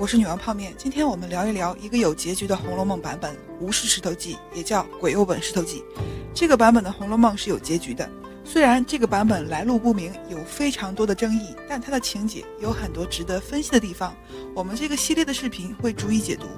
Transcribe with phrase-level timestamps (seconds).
[0.00, 0.72] 我是女王泡面。
[0.78, 5.84] 今天我们聊一聊一个有结局的《红楼梦》版本《吴氏石头记》，也叫《鬼右本石头记》。
[6.32, 8.08] 这个版本的《红楼梦》是有结局的。
[8.42, 14.16] 虽然这个版本来路不明，有非常多的争议，但它的情节有很多值得分析的地方。
[14.54, 16.46] 我们这个系列的视频会逐一解读。《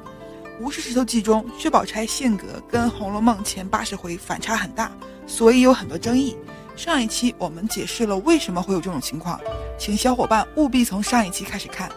[0.61, 4.93] 吴氏石头记》中，薛宝钗性格跟《红楼梦》前八十回反差很大，
[5.27, 6.37] 所以有很多争议。
[6.77, 9.41] 上一期我们解释了为什么会有这种情况，
[9.77, 11.91] 请小伙伴务必从上一期开始看。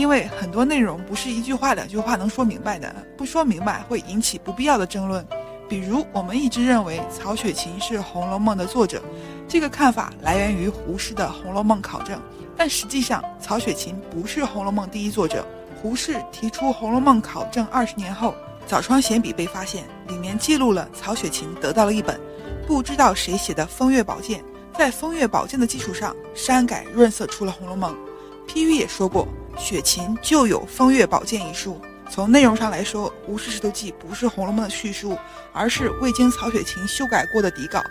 [0.00, 5.22] 因为很多内容不是一句话两句话能说明白的，不说明白会引起不必要的争论。
[5.68, 9.02] 比如，我们一直认为曹雪芹是《红楼梦》的作者，
[9.46, 12.18] 这个看法来源于胡适的《红楼梦考证》，
[12.56, 15.46] 但实际上曹雪芹不是《红楼梦》第一作者。
[15.82, 18.34] 胡适提出《红楼梦考证》二十年后，
[18.66, 22.18] 早窗闲笔被发现，里面记录了曹雪芹得到了一本
[22.66, 24.40] 不知道谁写的《风月宝鉴》，
[24.78, 27.94] 在《风月宝鉴》的基础上删改润色出了《红楼梦》。
[28.46, 29.28] 批语也说过。
[29.60, 31.78] 雪芹就有《风月宝鉴》一书。
[32.10, 35.16] 从内容上来说，《吴氏石头记》不是《红楼梦》的叙述，
[35.52, 37.82] 而是未经曹雪芹修改过的底稿。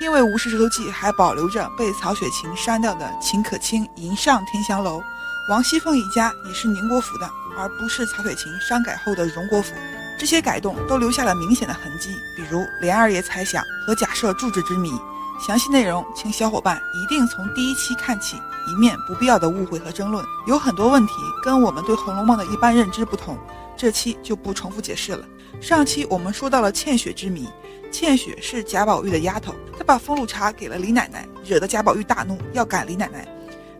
[0.00, 5.02] 因为《吴氏石头记》还保留着被曹雪芹删掉的秦可卿迎上天香楼，
[5.50, 9.74] 王熙凤一家也是宁国府的，而不是曹雪芹删改后的荣国府。
[10.18, 14.90] 这些改动都留下了明显的痕迹，比如连二爷猜想和假设住址之谜。
[15.38, 18.36] 详细内容，请小伙伴一定从第一期看起，
[18.66, 20.24] 以免不必要的误会和争论。
[20.46, 23.38] 有很多问题跟我们对《红楼梦》的一般认知不同，
[23.76, 25.24] 这期就不重复解释了。
[25.60, 27.48] 上期我们说到了茜雪之谜，
[27.90, 33.26] 茜雪是贾宝玉的丫头，她把封禄茶给了李奶奶，惹得贾宝玉大怒，要赶李奶奶。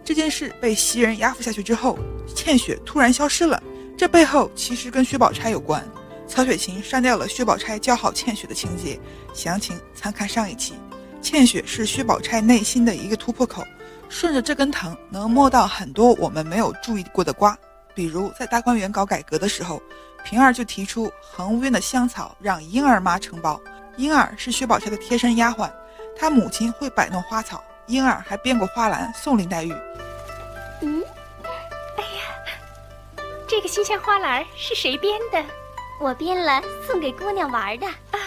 [0.05, 1.99] 这件事被袭人压服下去之后，
[2.35, 3.61] 茜雪突然消失了，
[3.97, 5.85] 这背后其实跟薛宝钗有关。
[6.27, 8.99] 曹雪芹删掉了薛宝钗教好茜雪的情节，
[9.35, 10.75] 详情参看上一期。
[11.21, 13.65] 茜雪是薛宝钗内心的一个突破口，
[14.09, 17.57] 顺着这根藤能摸到很多我们没有注意过的瓜。
[17.95, 19.83] 比如在大观园搞改革的时候，
[20.25, 23.61] 平儿就提出恒温的香草让婴儿妈承包。
[23.97, 25.71] 婴儿是薛宝钗的贴身丫鬟，
[26.17, 29.73] 她母亲会摆弄花草，婴儿还编过花篮送林黛玉。
[30.81, 31.03] 嗯，
[31.97, 35.45] 哎呀，这个新鲜花篮是谁编的？
[36.01, 37.87] 我编了，送给姑娘玩的。
[37.87, 38.19] 啊，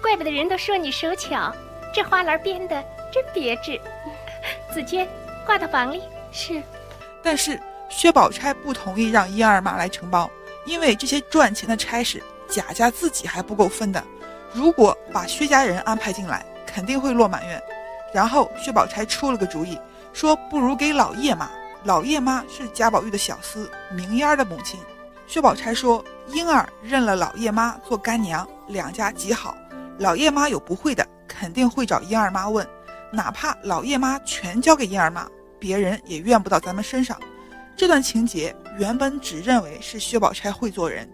[0.00, 1.54] 怪不得人都说你手巧。
[1.92, 2.82] 这花篮编的
[3.12, 3.80] 真别致，
[4.72, 5.06] 紫娟
[5.44, 6.62] 挂到房里是。
[7.22, 10.30] 但是薛宝钗不同意让婴儿妈来承包，
[10.64, 14.02] 因为这些赚钱的差事贾家自己还不够分的。
[14.52, 17.62] 如果把薛家人安排进来，肯定会落满院。
[18.12, 19.78] 然后薛宝钗出了个主意，
[20.12, 21.50] 说不如给老叶妈。
[21.84, 24.78] 老叶妈是贾宝玉的小厮明烟儿的母亲。
[25.26, 29.56] 薛宝钗说，婴儿认了老叶妈做干娘，两家极好。
[29.98, 31.06] 老叶妈有不会的。
[31.42, 32.64] 肯定会找婴儿妈问，
[33.10, 35.26] 哪怕老叶妈全交给婴儿妈，
[35.58, 37.18] 别人也怨不到咱们身上。
[37.76, 41.10] 这段情节原本只认为是薛宝钗会做人，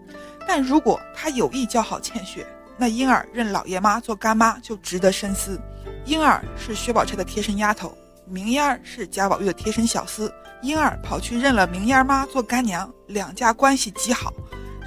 [0.47, 2.45] 但如果她有意教好茜雪，
[2.77, 5.59] 那婴儿认老叶妈做干妈就值得深思。
[6.05, 7.97] 婴儿是薛宝钗的贴身丫头，
[8.27, 10.31] 明烟儿是贾宝玉的贴身小厮，
[10.61, 14.31] 婴儿跑去认了明烟妈做干娘，两家关系极好。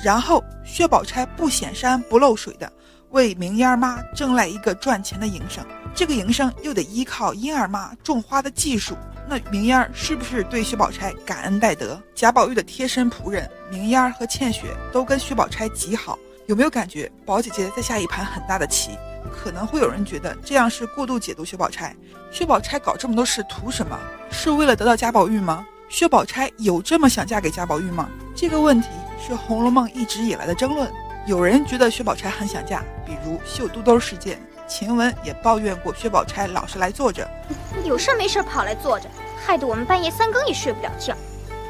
[0.04, 2.72] 然后薛宝钗不显山不漏水的。
[3.12, 5.64] 为明烟儿妈挣来一个赚钱的营生，
[5.94, 8.96] 这个营生又得依靠婴儿妈种花的技术，
[9.28, 12.00] 那明烟儿是不是对薛宝钗感恩戴德？
[12.14, 18.92] 贾宝玉的贴身仆人明烟儿和茜雪都跟薛宝钗极好，有没有感觉宝姐姐在下一盘很大的棋？
[19.30, 21.94] 可能会有人觉得这样是过度解读薛宝钗。
[22.30, 23.98] 薛宝钗搞这么多事图什么？
[24.30, 25.66] 是为了得到贾宝玉吗？
[25.90, 28.08] 薛宝钗有这么想嫁给贾宝玉吗？
[28.34, 28.88] 这个问题
[29.20, 30.90] 是《红楼梦》一直以来的争论。
[31.24, 37.28] 有人觉得薛宝钗很想嫁，比如绣肚兜事件，晴雯也抱怨过薛宝钗老是来坐着，
[37.84, 39.08] 有事没事跑来坐着，
[39.40, 41.16] 害得我们半夜三更也睡不了觉。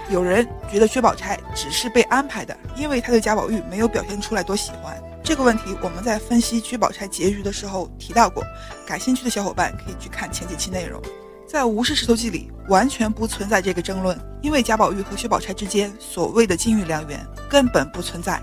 [0.09, 4.97] 有人觉得薛宝钗只是被安排的，因为她对贾宝玉没有表现出来多喜欢。
[5.23, 8.43] 这个问题我们在分析薛宝钗结局的时候提到过，
[8.87, 11.01] 感兴趣的小伙伴可以去看前几期内容。
[11.47, 17.21] 在《吴氏石头记》里完全不存在这个争论，因为贾宝玉和薛宝钗之间所谓的金玉良缘
[17.51, 18.41] 根本不存在。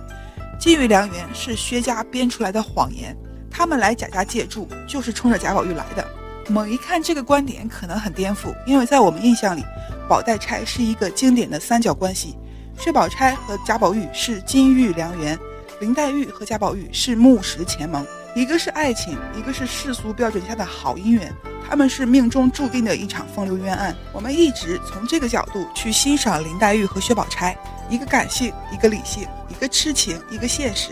[0.59, 3.15] 金玉良缘是薛家编出来的谎言，
[3.50, 6.06] 他们来贾家借住就是冲着贾宝玉来的。
[6.50, 9.63] 猛一看这个观点可能很颠覆，因为在我们印象里，
[10.09, 12.35] 宝黛钗是一个经典的三角关系，
[12.77, 15.39] 薛宝钗和贾宝玉是金玉良缘，
[15.79, 18.05] 林黛玉和贾宝玉是木石前盟，
[18.35, 21.33] 一个是爱情，一个是世俗标准下的好姻缘，
[21.69, 23.95] 他们是命中注定的一场风流冤案。
[24.12, 27.57] 我们一直从这个角度去欣赏林黛玉和薛宝钗。
[27.89, 30.91] 一个感性，一个理性，一个痴情，一个现实。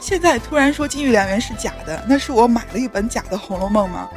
[0.00, 4.08] 现在突然说金玉良缘是假的，那是我买了一本假的《红楼梦》吗？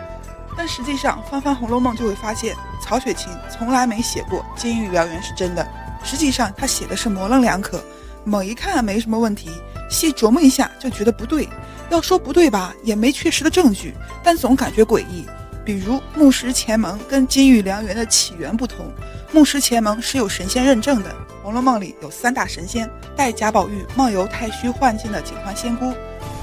[0.57, 5.65] 但实际上翻翻《红楼梦》就会发现，曹雪芹从来没写过金玉良缘是真的。
[6.03, 7.81] 实际上他写的是模棱两可，
[8.23, 9.49] 猛一看没什么问题，
[9.89, 11.47] 细琢磨一下就觉得不对。
[11.89, 15.25] 要说不对吧，也没确实的证据，但总感觉诡异。
[15.67, 18.89] 比如木石前盟跟金玉良缘的起源不同，
[19.33, 21.09] 木石前盟是有神仙认证的，
[21.43, 25.93] 《红楼梦》里有三大神仙，带贾宝玉梦游太虚幻境的警幻仙姑。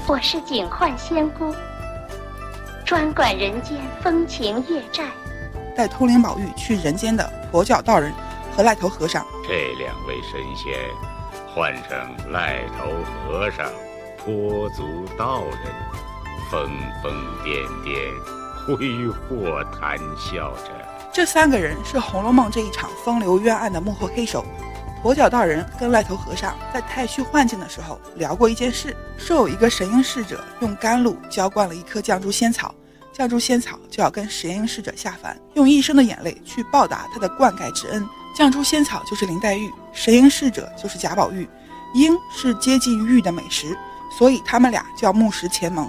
[0.07, 1.51] 我是警幻仙姑，
[2.85, 5.05] 专管人间风情月债。
[5.75, 8.13] 带通灵宝玉去人间的跛脚道人
[8.55, 9.25] 和赖头和尚。
[9.47, 10.71] 这两位神仙
[11.47, 12.91] 换成赖头
[13.27, 13.65] 和尚、
[14.23, 15.73] 跛足道人，
[16.51, 16.69] 疯
[17.01, 17.11] 疯
[17.43, 18.44] 癫癫。
[18.65, 20.71] 挥霍谈笑着，
[21.13, 24.43] 这三个人是《红楼梦》这一场风流冤案的幕后黑手。
[25.03, 32.73] 跛脚道人跟赖头和尚在太虚幻境的时候聊过一件事，说有一个神瑛侍者用甘露浇灌了一棵绛珠仙草，
[33.15, 38.03] 绛珠仙草就要跟神瑛侍者下凡，用一生的眼泪去报答他的灌溉之恩。
[38.35, 41.47] 绛珠仙草就是林黛玉，神瑛侍者就是贾宝玉，
[41.93, 43.77] 瑛是接近玉的美食，
[44.17, 45.87] 所以他们俩叫木石前盟。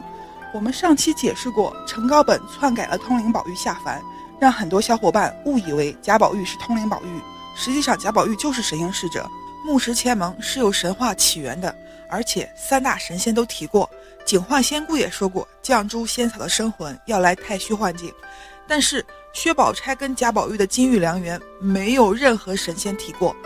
[0.57, 4.03] 我们上期解释过，程高本篡改了通灵宝玉下凡，
[4.41, 7.21] 让很多小伙伴误以为贾宝玉是通灵宝玉，
[7.55, 9.29] 实际上贾宝玉就是神瑛侍者。
[9.67, 11.77] 木石前盟是有神话起源的，
[12.09, 13.89] 而且三大神仙都提过，
[14.25, 18.11] 警幻仙姑也说过绛珠仙草的生魂要来太虚幻境，
[18.67, 19.05] 但是
[19.35, 23.37] 薛宝钗跟贾宝玉的金玉良缘没有任何神仙提过。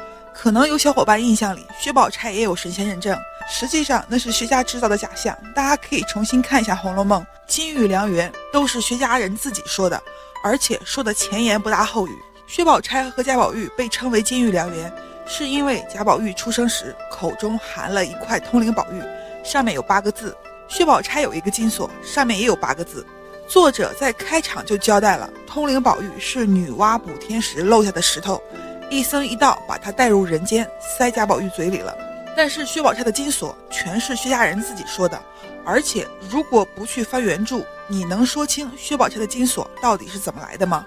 [0.43, 3.15] 可能有小伙伴印象里，薛宝钗也有神仙认证，
[3.47, 5.37] 实际上那是薛家制造的假象。
[5.55, 10.03] 大家可以重新看一下《红楼梦》，金玉良缘都是薛家人自己说的，
[10.43, 12.13] 而且说的前言不搭后语。
[12.47, 14.91] 薛宝钗和贾宝玉被称为金玉良缘，
[15.27, 19.03] 是因为贾宝玉出生时口中含了一块通灵宝玉，
[19.45, 20.35] 上面有八个字；
[20.69, 23.07] 薛宝钗有一个金锁，上面也有八个字。
[23.47, 28.43] 作者在开场就交代了，通灵宝玉是女娲补天时漏下的石头。
[28.91, 31.97] 一僧一道把他带入人间，塞贾宝玉嘴里了。
[32.37, 35.21] 但是薛宝钗的金锁全是薛家人自己说的，
[35.65, 40.87] 而且如果不去翻原著，你能说清薛宝钗的金锁到底是怎么来的吗？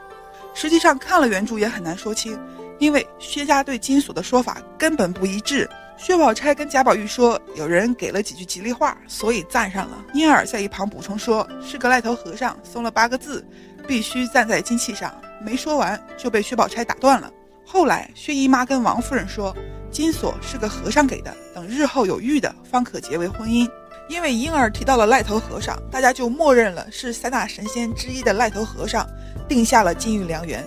[0.54, 2.40] 实际上看了原著也很难说清，
[2.78, 5.70] 因为薛家对金锁的说法根本不一致。
[5.96, 9.98] 薛宝钗跟贾宝玉说有人给了几句吉利话，所以赞上了。
[10.14, 13.46] 莺儿在一旁补充说是个赖头和尚送了八个字，
[13.88, 15.14] 必须站在金器上。
[15.42, 17.32] 没说完就被薛宝钗打断了。
[17.66, 19.56] 后来，薛姨妈跟王夫人说，
[19.90, 23.70] 金锁是个和尚给的，等日后有玉的，方可结为婚姻。
[24.10, 29.08] 因为婴儿提到了赖头和尚，大家就默认了是三大神仙之一的赖头和尚
[29.48, 30.64] 定下了金玉良缘。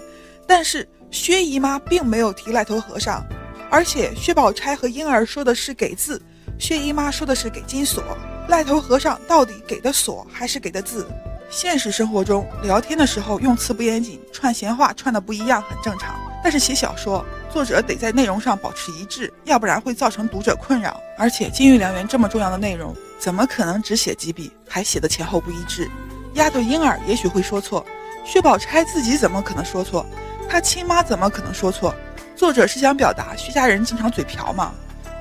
[0.46, 3.24] 但是薛姨妈并没有提赖头和尚，
[3.70, 6.20] 而且薛宝钗和婴儿说的是给字，
[6.58, 8.02] 薛姨妈说的是给金锁。
[8.48, 11.06] 赖头和尚到底给的锁还是给的字？
[11.50, 16.16] 现实生活中聊天的时候用词不严谨，串闲话串的不一样，很正常。
[16.42, 21.00] 但是写小说，作者得在内容上保持一致，要不然会造成读者困扰。
[21.18, 25.90] 而且金玉良缘这么重要的内容，怎么可能只写几笔，还写的前后不一致？
[26.34, 27.84] 丫头婴儿也许会说错，
[28.24, 30.04] 薛宝钗自己怎么可能说错？
[30.48, 31.94] 她亲妈怎么可能说错？
[32.36, 34.72] 作者是想表达薛家人经常嘴瓢吗？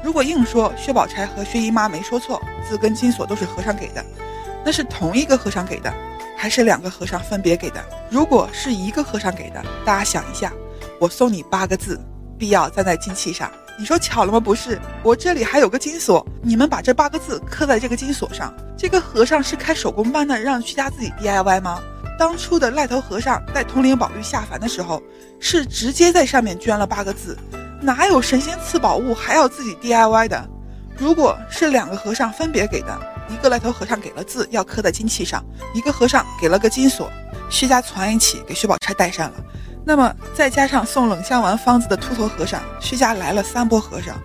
[0.03, 2.39] 如果硬说薛宝钗和薛姨妈没说错，
[2.69, 4.05] 字跟金锁都是和尚给的，
[4.63, 5.91] 那是同一个和尚给的，
[6.37, 7.83] 还是两个和尚分别给的？
[8.09, 10.51] 如果是一个和尚给的，大家想一下。
[10.99, 11.99] 我送你八个字，
[12.37, 13.51] 必要站在金器上。
[13.77, 14.39] 你说巧了吗？
[14.39, 18.53] 不是，我这里还有个金锁，你们把这八个字刻在这个金锁上。
[18.77, 21.81] 这个和尚是开手工班的，让薛家自己 DIY 吗？
[22.17, 25.03] 当初的赖头和尚带通灵宝玉下凡的时候，
[25.41, 27.37] 是直接在上面捐了八个字，
[27.81, 30.49] 哪有神仙赐宝物还要自己 DIY 的？
[30.97, 35.43] 如果是两个和尚分别给的，一个赖头和尚给了字要刻在金器上，
[35.73, 37.11] 一个和尚给了个金锁，
[37.49, 39.37] 薛家攒一起给薛宝钗戴上了。
[39.87, 44.15] 那么再加上送冷香丸方子的秃头和尚，薛家来了三波和尚。《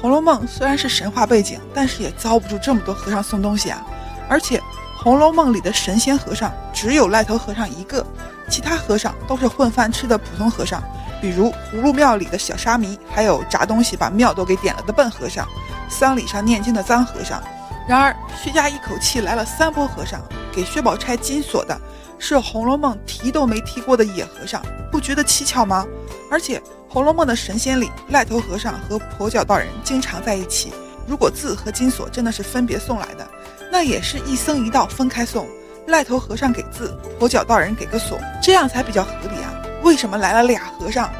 [0.00, 3.84] 红楼梦》虽然是神话背景，但是也遭不住这么多和尚送东西啊！
[4.28, 4.58] 而且
[4.96, 8.06] 《红楼梦》里的神仙和尚只有赖头和尚一个，
[8.48, 10.80] 其他和尚都是混饭吃的普通和尚，
[11.20, 15.44] 比如葫芦庙里的小沙弥，还有炸东西把庙都给点了的笨和尚，
[15.88, 17.42] 丧礼上念经的脏和尚。
[17.88, 20.20] 然而薛家一口气来了三波和尚，
[20.52, 21.76] 给薛宝钗金锁的。
[22.20, 24.62] 是《红楼梦》提都没提过的野和尚，
[24.92, 25.86] 不觉得蹊跷吗？
[26.30, 30.70] 而且《红楼梦》的神仙里，赖头和尚和跛脚道人经常在一起。
[31.08, 33.26] 如果字和金锁真的是分别送来的，
[33.72, 35.48] 那也是一僧一道分开送，
[35.88, 39.50] 赖头和尚给字，跛脚道人给个锁，这样才比较合理啊。
[39.82, 41.10] 为什么来了俩和尚？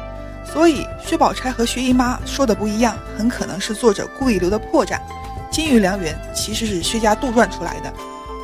[0.45, 4.99] 所以薛宝钗和薛姨妈说的不一样，很可能是作者故意留的破绽。
[5.51, 7.91] 金玉良缘其实是薛家杜撰出来的。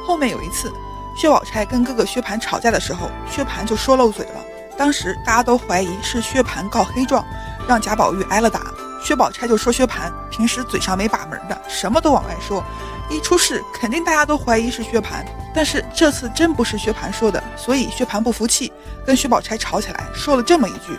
[0.05, 0.71] 后面有一次。
[1.17, 4.35] 薛宝钗跟哥哥薛蟠吵架的时候，薛蟠就说漏嘴了。
[4.77, 7.25] 当时大家都怀疑是薛蟠告黑状，
[7.67, 8.71] 让贾宝玉挨了打。
[9.03, 12.63] 薛宝钗就说薛蟠平时嘴上没把门的，什么都往外说，
[13.09, 15.25] 一出事肯定大家都怀疑是薛蟠。
[15.55, 18.71] 但是这次真不是薛蟠说的，所以薛蟠不服气，
[19.03, 20.95] 跟薛宝钗吵起来，说了这么一句：“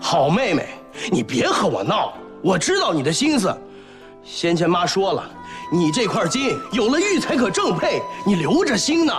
[0.00, 0.68] 好妹妹，
[1.10, 3.52] 你别和我闹，我知道你的心思。
[4.22, 5.28] 先前妈说了，
[5.72, 9.12] 你这块金有了玉才可正配，你留着心呢。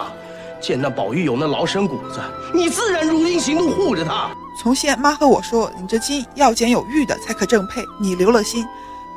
[0.62, 2.22] 见那宝玉有那劳神骨子，
[2.54, 4.30] 你自然如鹰行动护着他。
[4.62, 8.66] 从前妈和我说，你这金要捡有玉的才可正配，你留了心。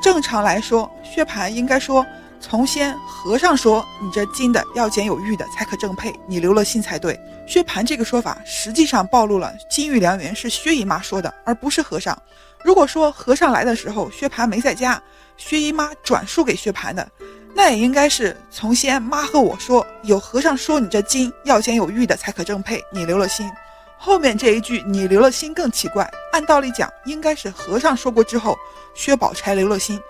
[0.03, 2.05] 正常来说，薛蟠应该说。”
[2.41, 12.17] 从先和尚说：“你这金的要捡有玉的才可正配，你留了心才对。”薛蟠这个说法实际上暴露了金玉良缘是薛姨妈说的，而不是和尚。
[12.63, 15.03] 如果说和尚来的时候薛蟠没在家，
[15.39, 17.09] 薛姨妈转述给薛蟠的，
[17.55, 23.49] 那也应该是从先妈和我说有和尚说你这金要捡有玉的才可正配，你留了心。
[23.97, 28.59] 后面这一句你留了心更奇怪，按道理讲应该是和尚说过之后，
[28.95, 30.01] 薛宝钗留了心。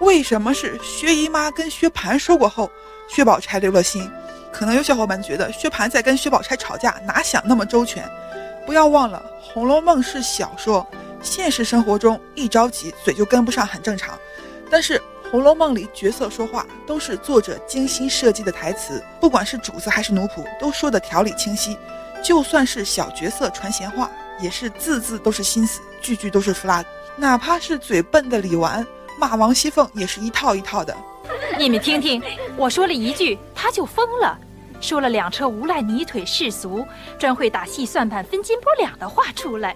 [0.00, 2.70] 为什么是薛姨妈跟薛蟠说过后，
[3.08, 4.10] 薛宝钗留了心？
[4.52, 8.08] 可能有小伙伴觉得薛蟠在跟薛宝钗吵架，哪想那么周全？
[8.64, 10.86] 不要忘了，《红楼梦》是小说，
[11.20, 14.18] 现实生活中一着急嘴就跟不上，很正常。
[14.70, 14.98] 但是
[15.32, 21.74] 《红楼梦》里角色说话都是作者精心设计的台词，不管是主子还是奴仆，都说的条理清晰。
[22.22, 26.84] 就算是小角色传闲话，也是字字都是心思，句句都是 flag。
[27.16, 28.86] 哪怕是嘴笨的李纨。
[29.18, 30.94] 骂王熙凤也是一套一套的，
[31.58, 32.22] 你们听听，
[32.58, 34.38] 我说了一句他就疯了，
[34.82, 36.86] 说了两车无赖泥腿世俗，
[37.18, 39.74] 专会打细算盘分斤拨两的话出来。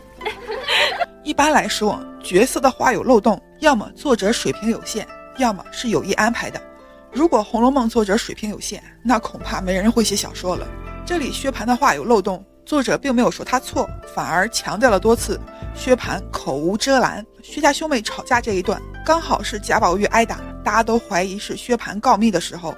[1.25, 5.07] 一般来说，角色的话有漏洞，要么作者水平有限，
[5.39, 6.61] 要么是有意安排的。
[7.13, 10.67] 如果《红楼梦》作者水平有限，那恐怕没人会写小说了。
[11.05, 15.41] 这里薛蟠的话有漏洞，作者并没有说他错，反而强调了多次。
[15.75, 22.75] 薛蟠口无遮拦，薛家兄妹吵架这一段，刚好是贾宝玉挨打，大家都怀疑是薛蟠告密的时候。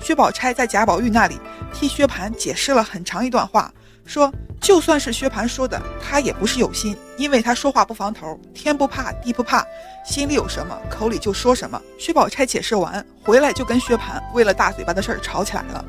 [0.00, 1.38] 薛宝钗在贾宝玉那里
[1.72, 3.72] 替薛蟠解释了很长一段话，
[4.04, 9.64] 说就算是薛蟠说的，他也不是有心，因为他说话不防头，天不怕地不怕，
[10.04, 11.80] 心里有什么口里就说什么。
[11.98, 15.84] 薛宝钗解释完回来，就跟薛蟠为了大嘴巴的事儿吵起来了。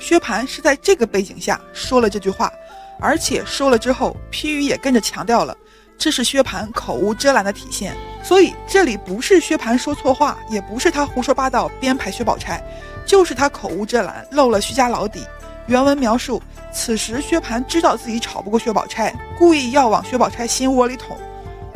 [0.00, 2.52] 薛蟠是在这个背景下说了这句话，
[3.00, 5.56] 而且说了之后，批语也跟着强调了。
[5.96, 12.62] 这是薛蟠口无遮拦的体现，所以这里不是薛蟠说错话，也不是他胡说八道编排薛宝钗，
[13.04, 15.24] 就是他口无遮拦漏了薛家老底。
[15.68, 21.14] 原文描述：此时薛蟠知道自己吵不过薛宝钗，故意要往薛宝钗心窝里捅。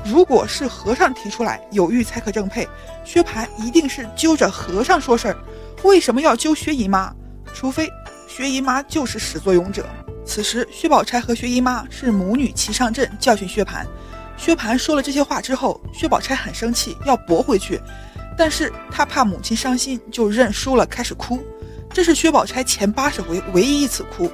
[0.02, 2.66] 如果是和尚提出来有玉才可正配，
[3.04, 5.36] 薛蟠一定是揪着和尚说事儿。
[5.82, 7.14] 为什么要揪薛姨妈？
[7.52, 7.86] 除非
[8.26, 9.84] 薛姨妈就是始作俑者。
[10.24, 13.84] 此时薛宝钗和薛姨妈是母女齐上阵教训薛蟠。
[14.38, 17.78] 薛蟠说了这些话之后，薛宝钗很生气，要驳回去，
[18.38, 21.38] 但是她怕母亲伤心，就认输了，开始哭。
[21.92, 24.30] 这是薛宝钗前八十回唯一一次哭。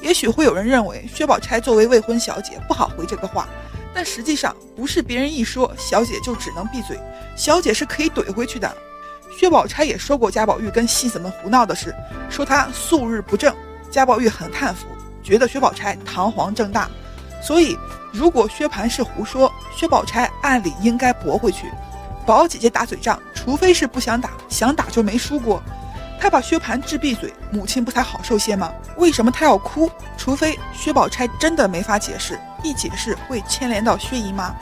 [0.00, 3.48] 也许会有人认为薛宝钗作为未婚小姐不好回这个话，
[3.94, 6.98] 但实际上不是别人一说，小姐就只能闭嘴，
[7.36, 8.76] 小姐是可以怼回去的。
[9.36, 11.94] 薛宝钗也说过贾宝玉跟戏子们胡闹的事，
[12.28, 13.54] 说他素日不正，
[13.90, 14.86] 贾宝玉很叹服，
[15.22, 16.88] 觉得薛宝钗堂皇正大，
[17.42, 17.76] 所以。
[18.14, 21.72] 如果薛蟠是胡说，薛宝钗按理应该驳回去。
[22.26, 25.62] 宝姐姐打嘴仗，除非是不想打，想打就没输过。
[26.22, 28.72] 她把薛蟠治闭嘴，母亲不才好受些吗？
[28.96, 29.90] 为什么她要哭？
[30.16, 34.54] 除非薛宝钗真的没法解释，一解释会牵连到薛姨妈，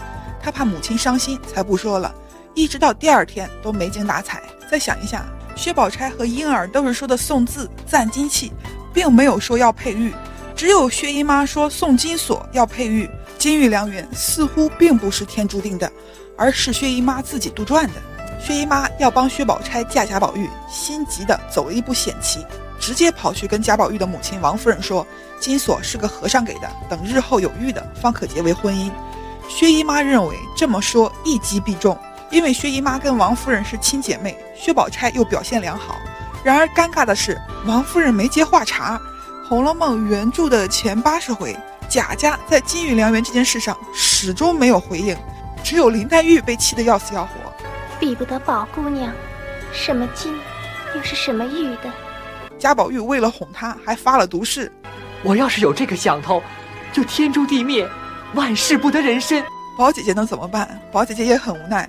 [0.43, 2.15] 她怕母亲伤心才不说了。
[2.55, 4.43] 一直到第二天都没精打采。
[4.71, 8.51] 再想一下，薛宝钗和婴儿都是说的送字赞金器，
[8.91, 10.15] 并没有说要配玉，
[10.57, 13.07] 只有薛姨妈说送金锁要配玉。
[13.37, 15.93] 金玉良缘似乎并不是天注定的，
[16.39, 17.93] 而是薛姨妈自己杜撰的。
[18.41, 22.45] 薛姨妈要帮薛宝钗嫁贾宝玉，心急的走了一步险棋，
[22.81, 25.07] 直接跑去跟贾宝玉的母亲王夫人说
[25.39, 28.91] ：“金锁是个和尚给的，等日后有玉的，方可结为婚姻。”
[29.47, 31.97] 薛姨妈认为这么说一击必中，
[32.31, 35.97] 因为薛姨妈跟王夫人是亲姐妹，薛宝钗又表现良好。
[36.43, 38.99] 然而尴尬的是，王夫人没接话茬。
[39.49, 41.55] 《红楼梦》原著的前八十回。
[41.89, 45.17] 贾家在金玉良缘这件事上始终没有回应，
[45.65, 47.50] 只有林黛玉被气得要死要活，
[48.01, 49.13] 比不得宝姑娘，
[49.73, 50.35] 什么金，
[50.97, 51.93] 又是什么玉的。
[52.59, 54.73] 贾宝玉为了哄她，还发了毒誓：
[55.23, 56.43] 我要是有这个想头，
[56.95, 57.87] 就天诛地灭，
[58.35, 59.45] 万事不得人身。
[59.79, 60.81] 宝姐姐能怎么办？
[60.91, 61.89] 宝姐姐也很无奈。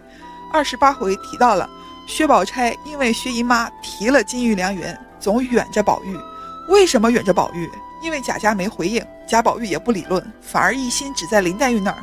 [0.52, 1.70] 二十八回提到了
[2.10, 6.20] 薛宝钗，因为薛姨妈提了金玉良缘，总远着宝玉。
[6.68, 7.72] 为什么远着宝玉？
[8.04, 11.98] 因为贾家没回应，贾宝玉也不理论，反而一心只在林黛玉那儿。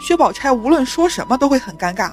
[0.00, 2.12] 薛宝钗无论说什么都会很尴尬。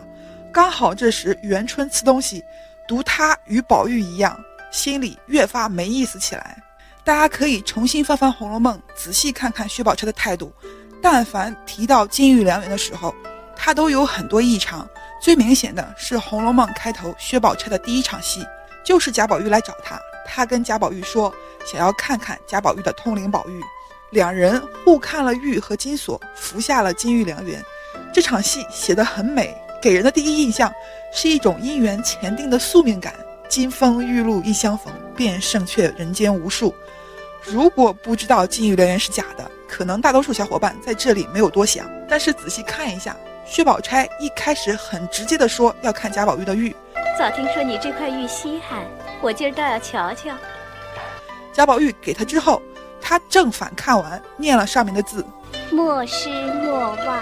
[0.53, 2.43] 刚好这时元春吃东西，
[2.86, 4.38] 读他与宝玉一样，
[4.70, 6.62] 心里越发没意思起来。
[7.05, 10.53] 大家可以重新翻翻《红楼梦》，仔细看看薛宝钗的态度。
[11.01, 13.15] 但凡提到金玉良缘的时候，
[13.55, 14.88] 他都有很多异常。
[15.22, 18.46] 最明显的是《红楼梦》开头薛宝钗的第一场戏，
[18.84, 21.34] 就是贾宝玉来找她，他跟贾宝玉说
[21.65, 23.62] 想要看看贾宝玉的通灵宝玉，
[24.10, 27.63] 两人互看了玉和金锁，服下了金玉良缘。
[28.13, 30.71] 这场戏写得很美，给人的第一印象
[31.11, 33.13] 是一种姻缘前定的宿命感。
[33.50, 36.73] 金风玉露一相逢，便胜却人间无数。
[37.43, 41.85] 如果不知道金玉良缘是假的，可能大多数小伙伴在这里没有多想。
[42.07, 43.13] 但是仔细看一下，
[43.45, 46.73] 薛宝钗一开始很直接的说要看贾宝玉的玉。
[47.19, 48.85] 早听说你这块玉稀罕，
[49.21, 50.33] 我今儿倒要瞧瞧。
[51.51, 52.61] 贾宝玉给他之后，
[53.01, 55.25] 他正反看完，念了上面的字：
[55.71, 57.19] 莫失莫忘，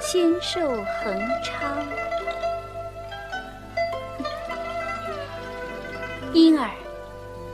[0.00, 1.86] 仙寿恒昌。
[6.32, 6.70] 婴儿，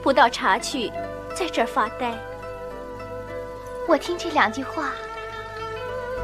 [0.01, 0.89] 不到茶去，
[1.35, 2.13] 在这儿发呆。
[3.85, 4.93] 我听这两句话，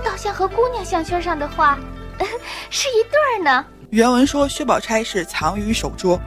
[0.04, 1.78] 倒像和姑娘项圈上的话
[2.70, 3.66] 是一对儿呢。
[3.90, 6.18] 原文说薛宝钗是藏于手镯，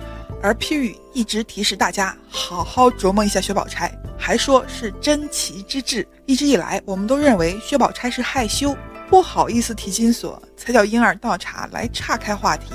[0.42, 6.06] 而批语一直提示大家好好琢磨一下薛宝钗，还说是珍奇之至。
[6.26, 8.76] 一直以来，我们都认为薛宝钗是害羞，
[9.08, 12.74] 不好意思提金锁，才叫婴儿倒茶来岔开话题。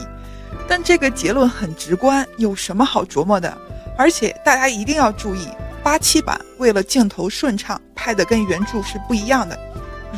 [0.68, 3.58] 但这个结论很直观，有什么好琢磨的？
[3.98, 5.48] 而且大家一定要注意，
[5.84, 9.58] 八七版为了镜头顺畅，拍的跟原著是不一样的。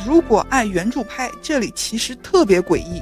[0.05, 3.01] 如果按原著拍，这里其实特别诡异。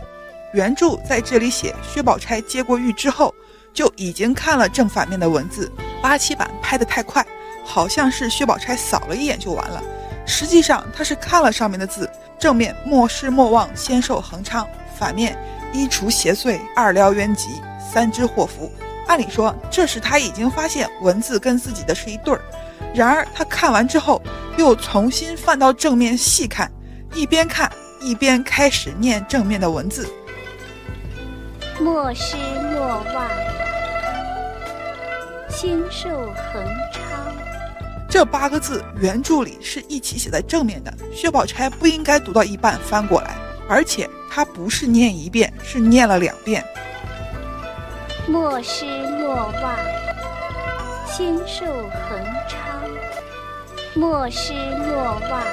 [0.53, 3.33] 原著在这里写薛宝钗接过玉之后，
[3.73, 5.71] 就已经看了正反面的文字。
[6.01, 7.25] 八七版拍得太快，
[7.63, 9.81] 好像是薛宝钗扫了一眼就完了。
[10.25, 12.09] 实际上她是看了上面的字，
[12.41, 14.67] 正面莫失莫忘，仙寿恒昌，
[14.97, 15.37] 反面。
[15.71, 18.69] 一除邪祟，二疗冤疾，三知祸福。
[19.07, 22.41] 按理说，这时他已经发现文字跟自己的是一对儿。
[22.95, 24.19] 然而他看完之后，
[24.57, 26.69] 又重新翻到正面细看，
[27.13, 30.09] 一边看一边开始念正面的文字：
[31.79, 32.35] 莫失
[32.73, 32.81] 莫
[33.13, 33.29] 忘，
[35.47, 37.20] 仙寿恒昌。
[38.11, 43.35] 这八个字原著里是一起写在正面的，薛宝钗不应该读到一半翻过来，
[43.67, 44.07] 而且。
[44.33, 46.63] 她不是念一遍，是念了两遍。
[48.27, 49.77] 莫失莫忘，
[51.05, 52.81] 仙寿恒昌。
[53.93, 55.43] 莫失莫忘，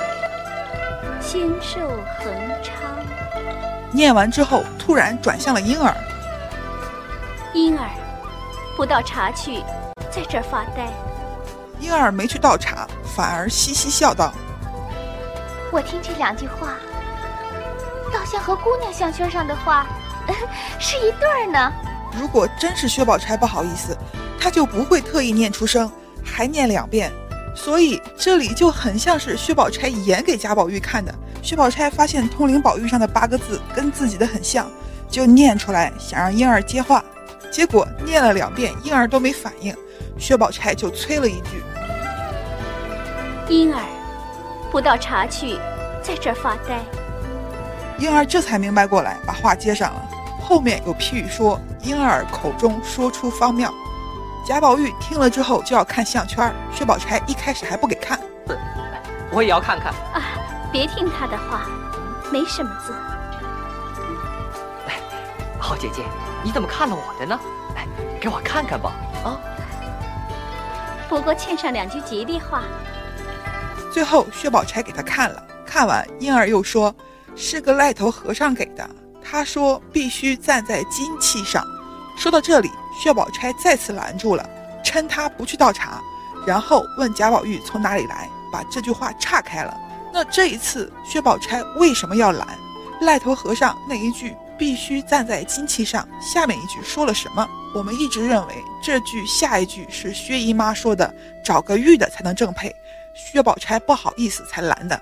[1.21, 1.81] 仙寿
[2.21, 2.73] 恒昌。
[3.91, 5.93] 念完之后，突然转向了婴儿。
[7.53, 7.91] 婴儿，
[8.77, 9.59] 不倒茶去，
[10.09, 10.87] 在这儿发呆。
[11.81, 14.33] 婴儿没去倒茶，反而嘻嘻笑道
[15.73, 16.75] ：“我听这两句话。”
[18.13, 19.87] 倒像和姑娘项圈上的话
[20.81, 21.73] 是一对儿呢。
[22.19, 23.97] 如果真是薛宝钗不好意思，
[24.41, 25.91] 她就不会特意念出声，
[26.25, 27.13] 还念两遍。
[27.55, 31.15] 所以这里就很像是薛宝钗演给贾宝玉看的。
[31.43, 34.71] 薛宝钗发现通灵宝玉上的八个字跟自己的很像，
[35.09, 37.05] 就念出来想让婴儿接话。
[37.51, 39.75] 结果念了两遍，婴儿都没反应，
[40.19, 41.63] 薛宝钗就催了一句
[43.49, 43.81] ：“婴儿，
[44.71, 45.59] 不倒茶去，
[46.03, 46.79] 在这儿发呆。”
[47.99, 50.03] 婴儿这才明白过来，把话接上了。
[50.41, 53.73] 后面有批语说：“婴儿口中说出方妙。”
[54.47, 58.19] 贾宝玉听了之后就要看项圈，薛宝钗一开始还不给看。
[59.31, 60.23] 我也要看看啊！
[60.73, 61.67] 别听他的话，
[62.33, 62.95] 没什么字。
[65.59, 66.03] 好姐姐，
[66.43, 67.39] 你怎么看了我的呢？
[67.77, 67.87] 哎，
[68.21, 68.93] 给我看看吧。
[69.25, 69.39] 啊！
[71.09, 72.63] 不过欠上两句吉利话。
[73.93, 76.95] 最后薛宝钗给他看了，看完婴儿又说。
[77.35, 78.89] 是个赖头和尚给的。
[79.23, 81.65] 他说必须站在金器上。
[82.17, 82.71] 说到这里，
[83.01, 84.49] 薛宝钗再次拦住了，
[84.83, 86.01] 称他不去倒茶，
[86.47, 89.77] 然后问贾宝玉从哪里来，把这句话岔开了。
[90.13, 92.47] 那这一次，薛宝钗为什么要拦？
[93.03, 97.49] 赖头和尚那一句必须站在金器上，下面一句说了什么？
[97.75, 102.75] 我们一直认为这句下一句是薛姨妈说的，找个玉的才能正配。
[103.15, 105.01] 薛宝钗不好意思才拦的。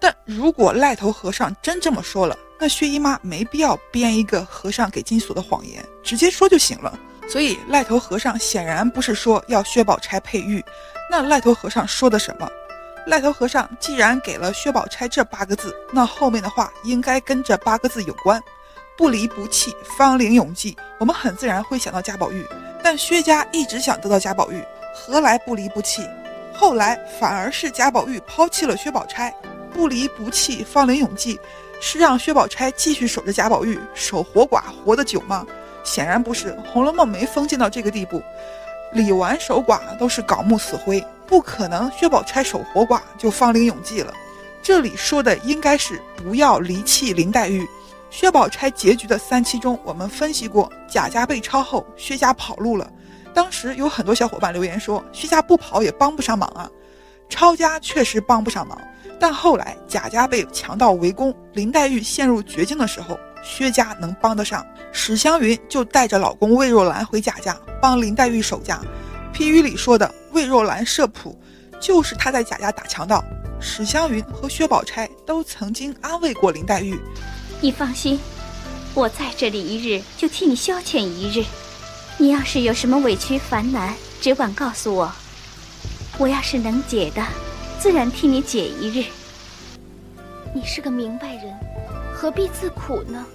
[0.00, 6.98] 但如果赖头和尚真这么说了，那薛姨妈没必要编一个和尚给金锁的谎言，直接说就行了。
[7.28, 10.64] 所以赖头和尚显然不是说要薛宝钗配玉，
[11.10, 12.48] 那赖头和尚说的什么？
[13.06, 18.42] 赖头和尚既然给了薛宝钗这八个字，那后面的话应该跟这八个字有关。
[18.98, 20.76] 不离不弃，芳龄永继。
[20.98, 22.44] 我们很自然会想到贾宝玉，
[22.82, 24.60] 但薛家一直想得到贾宝玉，
[24.92, 26.02] 何来不离不弃？
[26.52, 29.32] 后来反而是贾宝玉抛弃了薛宝钗。
[29.72, 31.38] 不离不弃，芳龄永继，
[31.80, 35.46] 是让薛宝钗继续守着贾宝玉，守活寡活得久吗？
[35.84, 38.20] 显然不是，《红楼梦》没封建到这个地步。
[38.92, 44.12] 李纨守寡都是槁木死灰，不可能薛宝钗守活寡就芳龄永继了。
[44.60, 47.64] 这里说的应该是不要离弃林黛玉。
[48.10, 52.90] 薛宝钗结局的三期中，我们分析过，贾家被抄后，薛家跑路了。
[53.34, 56.68] 当时有很多小伙伴留言说，薛家不跑也帮不上忙啊。
[57.28, 58.80] 抄家确实帮不上忙，
[59.20, 64.66] 但后来贾家被强盗围攻，林黛玉陷入绝境的时候，薛家能帮得上。
[64.90, 68.80] 史湘云就带着老公魏若兰回贾家帮林黛玉守家。
[69.30, 71.38] 批语里说的魏若兰设谱，
[71.78, 73.22] 就是她在贾家打强盗。
[73.60, 76.98] 史湘云和薛宝钗都曾经安慰过林黛玉。
[77.60, 78.20] 你放心，
[78.94, 81.44] 我在这里一日就替你消遣一日。
[82.16, 85.12] 你要是有什么委屈烦难，只管告诉我，
[86.18, 87.24] 我要是能解的，
[87.80, 89.04] 自然替你解一日。
[90.54, 91.52] 你是个明白人，
[92.14, 93.26] 何必自苦呢？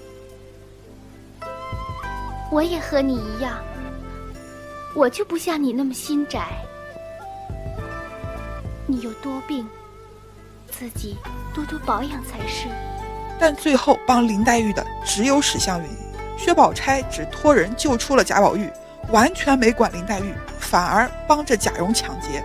[2.49, 3.61] 我也和你一样，
[4.95, 6.47] 我就不像你那么心窄。
[8.87, 9.67] 你有多病，
[10.71, 11.17] 自己
[11.53, 12.67] 多多保养才是。
[13.39, 15.87] 但最后帮林黛玉的只有史湘云，
[16.37, 18.69] 薛宝钗只托人救出了贾宝玉，
[19.09, 22.43] 完全没管林黛玉，反而帮着贾蓉抢劫。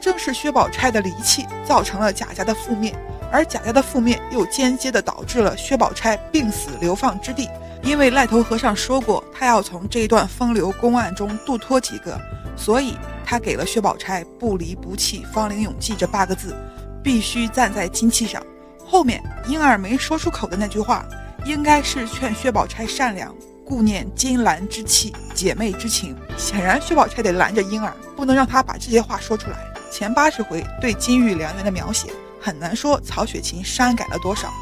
[0.00, 2.94] 正是薛宝钗的离弃，造成了贾家的覆灭，
[3.30, 7.48] 而贾家的覆灭又间接的导致了薛宝钗病死流放之地。
[7.82, 12.18] 因为赖头和尚说过，他要从这段风流公案中度脱几个，
[12.56, 16.54] 所以他给了薛宝钗“不离不弃，芳龄永继”这八个字，
[17.02, 18.42] 必须站在金器上。
[18.90, 21.06] 后面婴儿没说出口的那句话，
[21.44, 23.32] 应该是劝薛宝钗善良，
[23.64, 26.16] 顾念金兰之气、姐妹之情。
[26.36, 29.56] 显然，薛宝钗得拦着婴儿，不能让他把这些话说出来。
[29.92, 32.08] 前八十回对金玉良缘的描写，
[32.40, 34.52] 很难说曹雪芹删改了多少，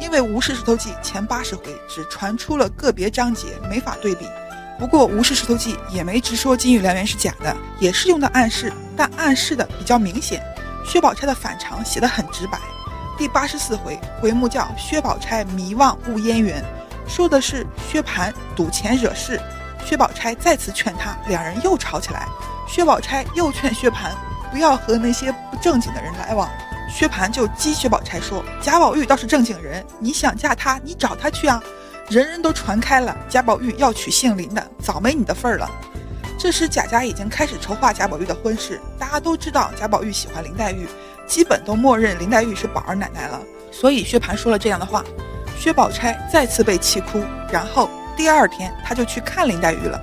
[0.00, 4.26] 因为《吴氏石头记》前八十回只传出了个别章节，没法对比。
[4.78, 10.42] 不过，《吴氏石头记》也没直说金玉良缘是假的，也是用的暗示，但暗示的比较明显。
[10.86, 12.58] 薛宝钗的反常写得很直白。
[13.16, 16.64] 第八十四回回目叫薛宝钗迷望误姻缘，
[17.06, 19.40] 说的是薛蟠赌钱惹事，
[19.84, 22.26] 薛宝钗再次劝他，两人又吵起来。
[22.68, 24.10] 薛宝钗又劝薛蟠
[24.50, 26.48] 不要和那些不正经的人来往，
[26.90, 31.62] 薛蟠就激薛宝钗说：“贾宝玉倒是正经人，你想嫁他，你找他去啊！
[32.08, 35.70] 人人都传开了，贾宝玉要娶姓林的，早没你的份儿了。”
[36.36, 40.88] 这时贾家已经开始筹划贾宝玉的婚事，大家都知道贾宝玉喜欢林黛玉。
[41.26, 45.04] 基本都默认林黛玉是宝儿奶奶了，所以薛蟠说了这样的话，
[45.58, 47.22] 薛宝钗再次被气哭。
[47.50, 50.00] 然后第二天，他就去看林黛玉了。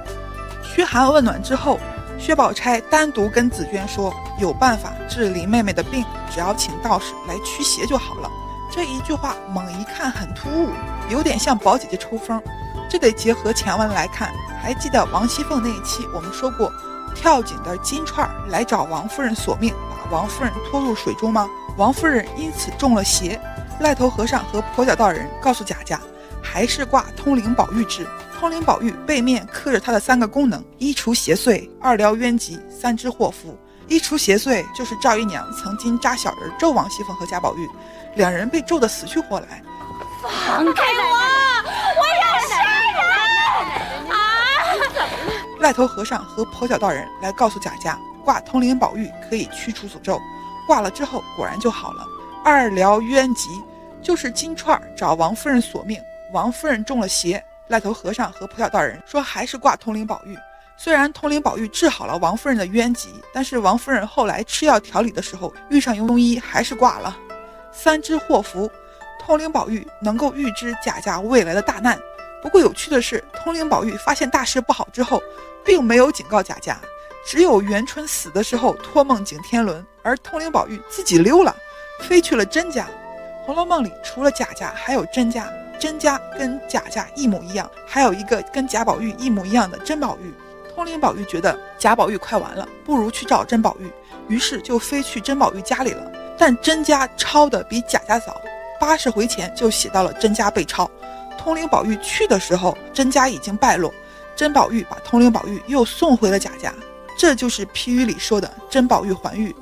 [0.64, 1.80] 嘘寒问暖之后，
[2.18, 6.04] 薛宝钗单独跟紫娟说，有办法治林妹妹的病，
[6.34, 8.30] 只要请道士来驱邪就好了。
[8.72, 10.70] 这一句话猛一看很突兀，
[11.10, 12.42] 有点像宝姐姐抽风。
[12.90, 14.32] 这得结合前文来看。
[14.62, 16.72] 还记得王熙凤那一期我们说过，
[17.16, 19.74] 跳井的金钏来找王夫人索命。
[19.90, 21.50] 把王夫人拖入水中吗？
[21.78, 23.40] 王夫人因此中了邪。
[23.80, 26.00] 赖头和尚和跛脚道人告诉贾家，
[26.44, 28.06] 还是挂通灵宝玉之。
[28.38, 33.58] 通灵宝玉背面刻着它的三个功能：一除邪祟，二疗冤疾，三知祸福。
[33.88, 37.70] 一除邪祟就是赵姨娘曾经扎小人咒王熙凤和贾宝玉，
[38.16, 39.64] 两人被咒得死去活来。
[40.22, 40.84] 放开！
[41.98, 42.54] 我要杀
[42.94, 43.02] 人！
[44.10, 44.16] 啊！
[45.62, 47.98] 赖头和尚和跛脚道人来告诉贾家。
[48.26, 50.20] 挂通灵宝玉可以驱除诅咒，
[50.68, 52.06] 挂了之后果然就好了。
[52.44, 53.50] 二疗冤疾
[54.02, 56.00] 就是金钏儿找王夫人索命，
[56.32, 57.44] 王夫人中了邪。
[57.68, 60.38] 赖头和尚和跛脚道人说还是挂通灵宝玉。
[60.78, 67.16] 虽然通灵宝玉治好了王夫人的冤疾，但是王夫人后来吃药调理的时候遇上庸医，还是挂了。
[67.72, 68.70] 三知祸福，
[69.20, 71.98] 通灵宝玉能够预知贾家未来的大难。
[72.42, 75.22] 不过有趣的是，通灵宝玉发现大事不好之后，
[75.64, 76.80] 并没有警告贾家。
[77.26, 81.56] 只有元春死的时候托梦景天伦，而通灵宝玉自己溜了，
[82.02, 82.86] 飞去了甄家。
[83.46, 85.48] 《红楼梦》里除了贾家，还有甄家。
[85.80, 90.32] 甄家跟贾家一模一样，还有一个跟贾宝玉一模一样的甄宝玉。
[90.76, 93.92] 通灵宝玉觉得贾宝玉快完了，不如去找甄宝玉，
[94.28, 96.12] 于是就飞去甄宝玉家里了。
[96.38, 98.40] 但甄家抄的比贾家早，
[98.80, 100.90] 八十回前就写到了甄家被抄。
[101.44, 103.92] 通灵宝玉去的时候，甄家已经败落，
[104.36, 106.72] 甄宝玉把通灵宝玉又送回了贾家。
[107.18, 109.56] 这就是批语里说的甄宝玉还玉。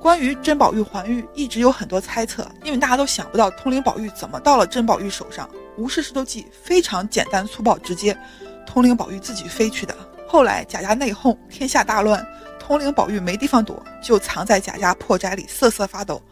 [0.00, 5.46] 关于甄宝玉还玉，一直有很多猜测，因为大家都想不到通灵宝玉怎么到了甄宝玉手上。
[5.76, 8.18] 吴氏石头记非常简单粗暴直接，
[8.66, 9.94] 通灵宝玉自己飞去的。
[10.26, 12.26] 后来贾家内讧，天下大乱，
[12.58, 16.22] 通灵宝玉没地方躲，就藏在贾家破宅里瑟瑟发抖，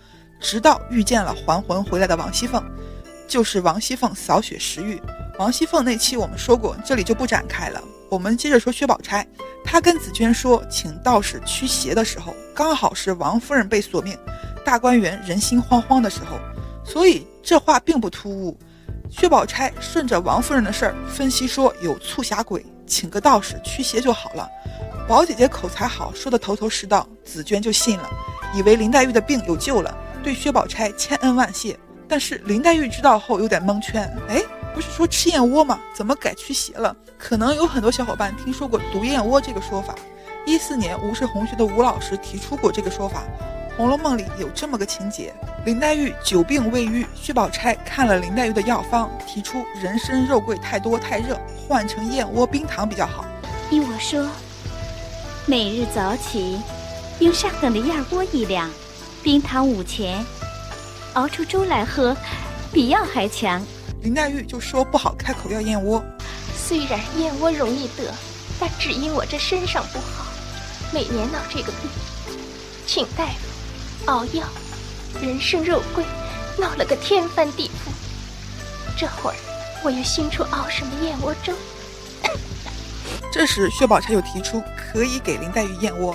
[0.40, 2.64] 直到遇见了还魂回来的王熙凤。
[3.26, 5.00] 就是王熙凤扫雪时玉。
[5.38, 7.82] 王熙凤那期我们说过，这里就不展开了。
[8.08, 9.26] 我们接着说薛宝钗，
[9.64, 14.16] 她跟紫娟说请道士驱邪的时候，刚好是王夫人被索命，
[14.64, 16.38] 大观园人心惶惶的时候，
[16.84, 18.56] 所以这话并不突兀。
[19.10, 24.48] 薛宝钗顺着王夫人的事儿分析说有促狭鬼，请个道士驱邪就好了。
[25.06, 28.08] 宝姐姐口才好，说的头头是道，紫娟就信了，
[28.54, 31.78] 以为林黛玉的病有救了，对薛宝钗千恩万谢。
[32.08, 34.42] 但是林黛玉知道后有点蒙圈，哎，
[34.74, 35.78] 不是说吃燕窝吗？
[35.94, 36.94] 怎么改驱邪了？
[37.18, 39.94] 可能有很多小伙伴听说过毒燕窝这个说法。
[40.46, 43.24] 一四年吴氏红学的吴老师提出过这个说法，
[43.76, 53.24] 《红楼梦》里有这么个情节：林黛玉久病未愈，薛宝钗看了林黛玉的药方，提出人参肉桂太多太热，换成燕窝冰糖比较好。
[53.68, 54.28] 依我说，
[55.46, 56.60] 每日早起，
[57.18, 58.70] 用上等的燕窝一两，
[59.24, 60.24] 冰糖五钱，
[61.16, 62.14] 熬出粥来喝，
[62.72, 63.60] 比药还强。
[64.02, 66.04] 林黛玉就说不好开口要燕窝。
[66.54, 68.12] 虽然燕窝容易得，
[68.60, 70.26] 但只因我这身上不好，
[70.92, 71.90] 每年闹这个病，
[72.86, 74.46] 请大夫熬药，
[75.22, 76.04] 人参肉桂，
[76.58, 77.90] 闹了个天翻地覆。
[78.98, 79.36] 这会儿
[79.82, 81.54] 我又新出熬什么燕窝粥？
[83.32, 86.14] 这时薛宝钗又提出可以给林黛玉燕窝。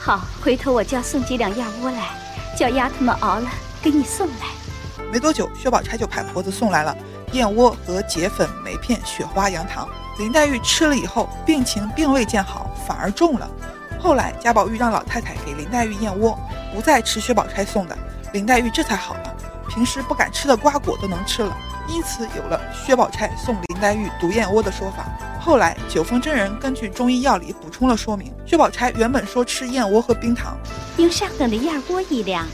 [0.00, 2.08] 好，回头我叫送几两燕窝来，
[2.58, 3.48] 叫丫头们熬了
[3.86, 4.48] 给你送来。
[5.12, 6.96] 没多久，薛宝钗就派婆子送来了
[7.30, 9.88] 燕窝和解粉、梅片、雪花、杨糖。
[10.18, 13.48] 林黛玉吃了以后，病情并未见好，反而重了。
[14.00, 16.36] 后来贾宝玉让老太太给林黛玉燕窝，
[16.74, 17.96] 不再吃薛宝钗送的，
[18.32, 19.36] 林黛玉这才好了。
[19.68, 25.06] 平时不敢吃的瓜果都能吃了，因此有了薛宝钗送林黛玉毒燕窝的说法。
[25.40, 30.56] 后来九峰真人根据中医药理补充了说明，薛宝钗原本说吃燕窝和冰糖，
[30.96, 32.44] 用上等的燕窝一两，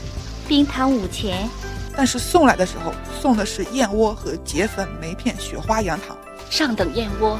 [0.47, 1.49] 冰糖五钱。
[1.95, 6.17] 但是送来的时候送的是燕窝和结粉、梅片、雪花、杨糖。
[6.49, 7.37] 上等燕窝，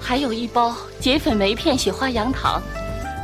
[0.00, 2.62] 还有一包结粉、梅片、雪花、杨糖。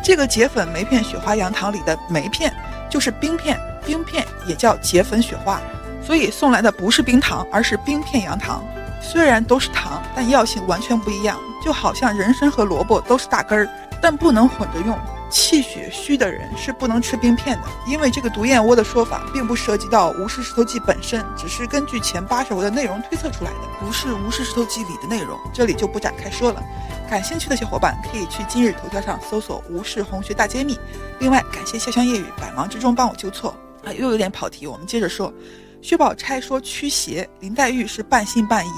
[0.02, 2.52] 这个结粉、梅片、雪花、杨糖里的梅片
[2.90, 5.60] 就是冰片，冰片也叫结粉、雪花，
[6.04, 8.64] 所以送来的不是冰糖，而是冰片杨糖。
[9.00, 13.68] 虽然都是糖，但药性完全不一样，就好像人参和萝卜都是大根儿，
[14.00, 14.98] 但不能混着用。
[15.30, 26.62] 气血虚的人是不能吃冰片的，因为这个毒燕窝的说法并不涉及到《无事石头记》本身，只是根据前八十回的内容推测出来的，不是《无事石头记》里的内容，这里就不展开说了。
[27.10, 30.78] 感兴趣的小伙伴可以去今日头条上搜索“吴氏红学大揭秘”。
[31.20, 34.66] 另外，感谢潇湘夜雨百忙之中帮我纠错啊，又有点跑题。
[34.66, 35.32] 我们接着说，
[35.80, 38.70] 薛宝钗说驱邪，林黛玉是半信半疑。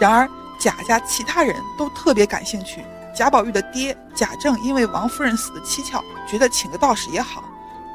[0.00, 0.28] 然而
[0.60, 2.82] 贾家其他人都特别感兴趣。
[3.18, 6.00] 贾宝玉的爹贾政因为王夫人死的蹊跷，
[6.30, 7.42] 觉得请个道士也好。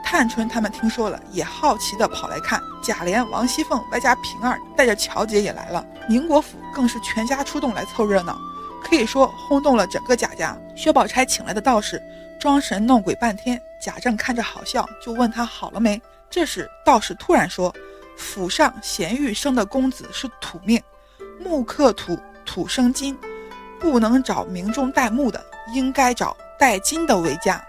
[0.03, 2.59] 探春他们听说了，也好奇的跑来看。
[2.83, 5.85] 贾琏、王熙凤外加平儿带着乔姐也来了。
[6.09, 8.37] 宁国府更是全家出动来凑热闹，
[8.83, 10.57] 可以说轰动了整个贾家。
[10.75, 12.03] 薛宝钗请来的道士
[12.37, 16.01] 装神弄鬼半天，贾政看着好笑，就问他好了没。
[16.29, 17.73] 这时道士突然说
[18.19, 20.83] ：“府上贤玉生的公子是土命，
[21.39, 23.17] 木克土，土生金。”
[23.83, 25.43] 不能找名中带木的，
[25.73, 27.61] 应该找带金的为佳。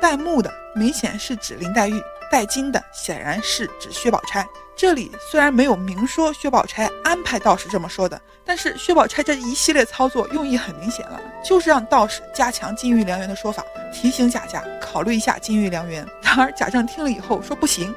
[0.00, 4.44] 带木的明显是指林黛玉，带金的显然是指薛宝钗。
[4.74, 16.04] 这里虽然没有明说薛宝钗安排道士这么说的，但是薛宝钗这一系列操作用意很明显了，就是让道士加强金玉良缘的说法，提醒贾家考虑一下金玉良缘。
[16.20, 17.94] 然而贾政听了以后说不行，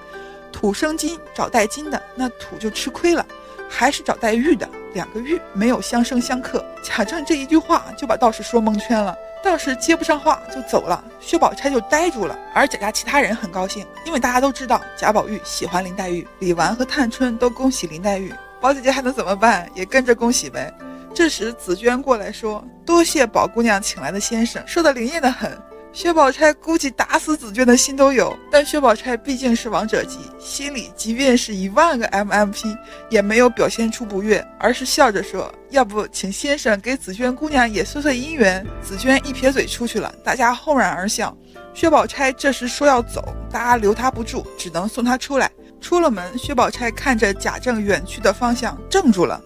[0.51, 3.25] 土生金，找带金的，那土就吃亏了。
[3.69, 6.63] 还是找黛玉的，两个玉没有相生相克。
[6.84, 12.38] 贾政这一句话就把道士说蒙圈了，道士接不上话就走了，薛宝钗就呆住了。
[12.54, 19.69] 而贾家其他人很高兴，因为大家都知道贾宝玉喜欢林黛玉，李纨和探春都恭喜林黛玉，宝姐姐还能怎么办？
[19.73, 20.73] 也跟着恭喜呗。
[21.13, 25.58] 这时紫娟过来说：“多谢宝姑娘请来的先生，说的灵验的很。”
[25.95, 32.77] 薛宝钗估计打死紫娟的心都有，但薛宝钗毕竟是王者级，心里即便是一万个 MMP，
[33.10, 41.36] 也没有表现出不悦，而是笑着说：“要不请先生给紫娟姑娘也算算姻缘。”紫娟一撇嘴出去了，大家轰然而笑。
[41.73, 45.49] 薛宝钗这时说要走，大家留她不住，只能送她出来。
[45.79, 49.41] 出了门，薛宝钗看着贾政远去的方向，怔住了。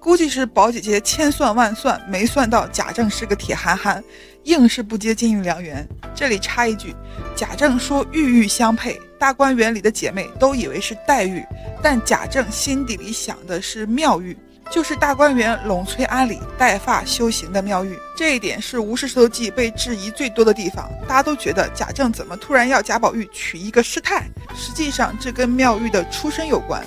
[0.00, 4.02] 估计是宝姐姐千算万算，没算到贾政是个铁憨憨，
[4.44, 5.86] 硬是不接金玉良缘。
[6.14, 6.94] 这里插一句，
[7.34, 11.44] 贾政说玉玉相配，大观园里的姐妹都以为是黛玉，
[11.82, 14.36] 但贾政心底里想的是妙玉，
[14.70, 17.96] 就是大观园栊翠庵里带发修行的妙玉。
[18.16, 24.28] 这一点是《无事石头记》被质疑最多的地方，大家都觉得贾政怎么突然要贾宝玉娶一个师太？
[24.54, 26.84] 实际上这跟妙玉的出身有关。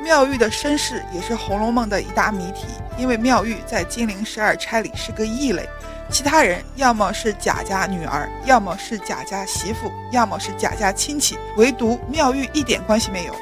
[0.00, 2.66] 妙玉的身世也是《红楼梦》的一大谜题，
[2.96, 5.68] 因为妙玉在金陵十二钗里是个异类，
[6.10, 13.34] 其他人要么是贾家女儿，要么是贾家媳妇，要么是贾家亲戚，唯独妙玉一点关系没有，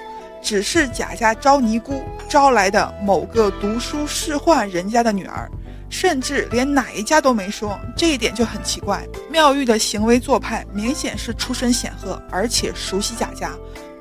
[0.42, 5.50] 只是贾家招尼姑招来的某个读书仕宦人家的女儿。
[5.88, 9.06] 甚至连哪一家都没说，这一点就很奇怪。
[9.30, 13.52] 妙玉的行为做派明显是出身显赫，而且熟悉贾家，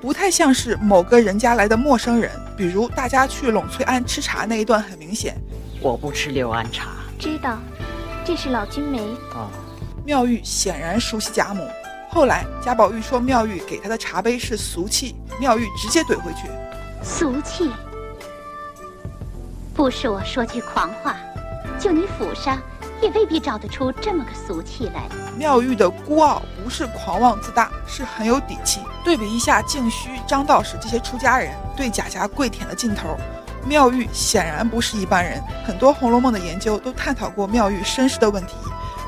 [0.01, 2.31] 不太像是某个人家来的陌生人。
[2.57, 5.39] 比如大家去栊翠庵吃茶那一段，很明显。
[5.79, 6.87] 我不吃六安茶。
[7.19, 7.59] 知道，
[8.25, 8.99] 这是老君梅。
[9.33, 9.47] 啊，
[10.03, 11.69] 妙玉显然熟悉贾母。
[12.09, 16.49] 后来贾宝玉说妙玉给他的茶杯是俗气，妙玉直接怼回去：
[17.03, 17.71] 俗气，
[19.75, 21.15] 不是我说句狂话。
[21.77, 22.57] 就你府上，
[22.99, 25.03] 也未必找得出这么个俗气来。
[25.37, 28.79] 妙玉的孤傲不是狂妄自大，是很有底气。
[29.03, 33.15] 对比一下静虚、张道士这些出家人对贾家跪舔的劲头，
[33.65, 35.41] 妙玉显然不是一般人。
[35.65, 38.53] 很多《红楼梦》的研究都探讨过妙玉身世的问题，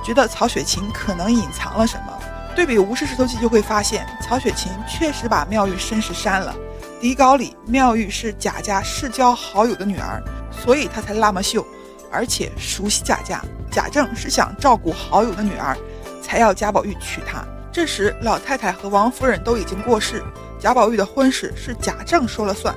[0.03, 2.13] 觉得曹雪芹可能隐藏了什么。
[2.55, 6.55] 对比《无事石头记》就会发现，曹雪芹确实把妙玉身世删了。
[6.99, 11.65] 底稿里，妙玉是贾家世交好友的女儿，所以她才那么秀。
[12.09, 15.77] 而且熟悉贾家，贾政是想照顾好友的女儿，
[16.23, 17.43] 才要贾宝玉娶她。
[17.71, 20.23] 这时老太太和王夫人都已经过世，
[20.57, 22.73] 贾宝玉的婚事是贾政说了算，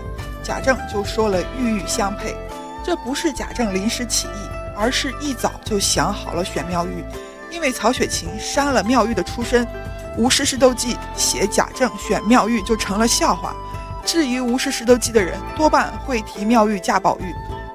[0.51, 2.35] 贾政就说了玉玉相配。
[2.83, 7.05] 这不是贾政临时起意，而是一早就想好了选妙玉。
[7.53, 9.65] 因为曹雪芹删了妙玉的出身，
[10.17, 13.55] 《吴氏石头记》写贾政选妙玉就成了笑话。
[14.05, 17.33] 质疑《吴氏石头记》的人多半会提妙玉嫁宝玉。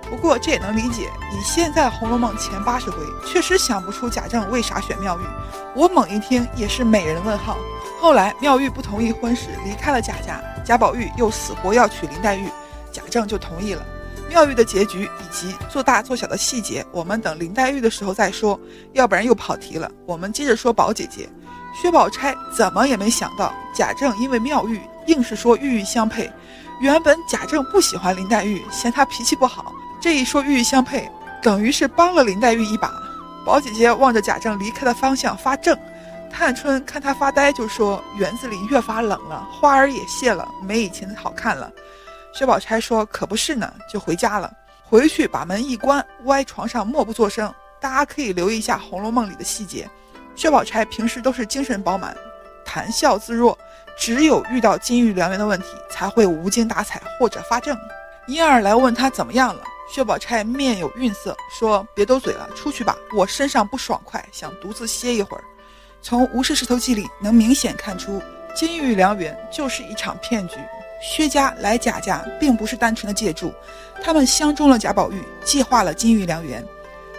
[0.09, 5.21] 不过这也能理解，以现在《红楼梦》前八十回，确实想不出贾政为啥选妙玉。
[5.73, 7.55] 我猛一听也是美人问号。
[8.01, 12.49] 后来妙玉不同意婚事，离开了贾家，贾宝玉又死活要娶林黛玉，
[12.95, 13.85] 贾政就同意了。
[14.29, 18.57] 妙玉的结局以及做大做小的细节，我们等林黛玉的时候再说，
[18.93, 19.91] 要不然又跑题了。
[20.05, 21.27] 我们接着说宝姐姐，
[21.81, 26.31] 薛宝钗怎么也没想到，贾政因为妙玉硬是说玉玉相配。
[26.79, 29.73] 原本贾政不喜欢林黛玉，嫌她脾气不好。
[30.01, 31.09] 这一说玉玉相配，
[31.43, 32.91] 等于是帮了林黛玉一把。
[33.45, 35.77] 宝姐姐望着贾政离开的方向发怔，
[36.31, 41.71] 探春看她发呆，就说：“园子里越发冷了，花儿也谢了，没以前的好看了。”
[42.35, 44.51] 薛宝钗说：“可不是呢。”就回家了。
[44.83, 47.51] 回去把门一关，歪床上默不作声。
[47.79, 49.89] 大家可以留意一下《红楼梦》里的细节。
[50.35, 52.15] 薛宝钗平时都是精神饱满，
[52.65, 53.57] 谈笑自若，
[53.97, 57.73] 只有遇到金玉良缘的问题，才会无精打采或者发怔。
[58.27, 59.63] 婴儿来问他怎么样了。
[59.89, 62.97] 薛宝钗面有愠色，说：“别兜嘴了，出去吧。
[63.15, 65.43] 我身上不爽快，想独自歇一会儿。”
[66.01, 68.21] 从《无事石头记》里能明显看出，
[68.53, 70.55] 金玉良缘就是一场骗局。
[71.01, 73.53] 薛家来贾家，并不是单纯的借住，
[74.01, 76.65] 他们相中了贾宝玉，计划了金玉良缘。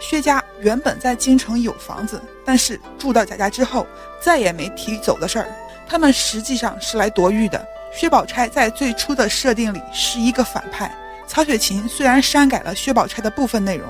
[0.01, 3.87] 薛家原本在京城有房子，但是住到贾家之后，
[4.21, 5.49] 再也没提走的事儿。
[5.89, 7.67] 他们实际上是来夺玉的。
[7.93, 10.95] 薛宝钗在最初的设定里是一个反派。
[11.27, 13.89] 曹雪芹虽然删改了薛宝钗的部分内容，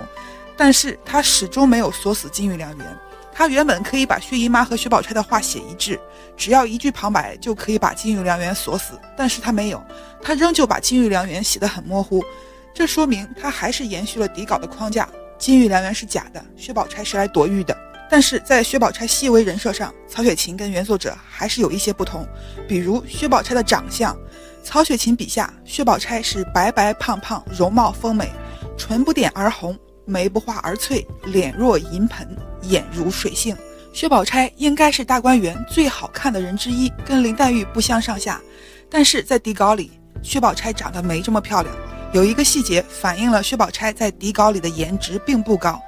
[0.57, 2.99] 但是他始终没有锁死金玉良缘。
[3.39, 6.01] 他原本可以把薛姨妈和薛宝钗的话写一致，
[6.39, 9.85] 只要一句旁白就可以把金玉良缘锁死，但是他没有，
[10.23, 12.25] 他仍旧把金玉良缘写得很模糊。
[12.73, 17.77] 这说明他还是延续了底稿的框架，金玉良缘是假的，薛宝钗是来夺玉的。
[18.09, 22.27] 但是在薛宝钗细微人设上，曹雪芹跟原作者还是有一些不同，
[22.67, 24.17] 比如薛宝钗的长相。
[24.65, 28.33] 曹雪芹笔下，薛宝钗是白白胖胖，容貌丰美，
[28.79, 32.27] 唇不点而红，眉不画而翠，脸若银盆，
[32.63, 33.55] 眼如水杏。
[33.93, 38.41] 薛宝钗应该是大观园最好看的人之一，跟林黛玉不相上下。
[38.89, 39.91] 但是在底稿里，
[40.23, 41.75] 薛宝钗长得没这么漂亮。
[42.13, 45.81] 有一个细节反映了薛宝钗在底稿里的颜值并不高。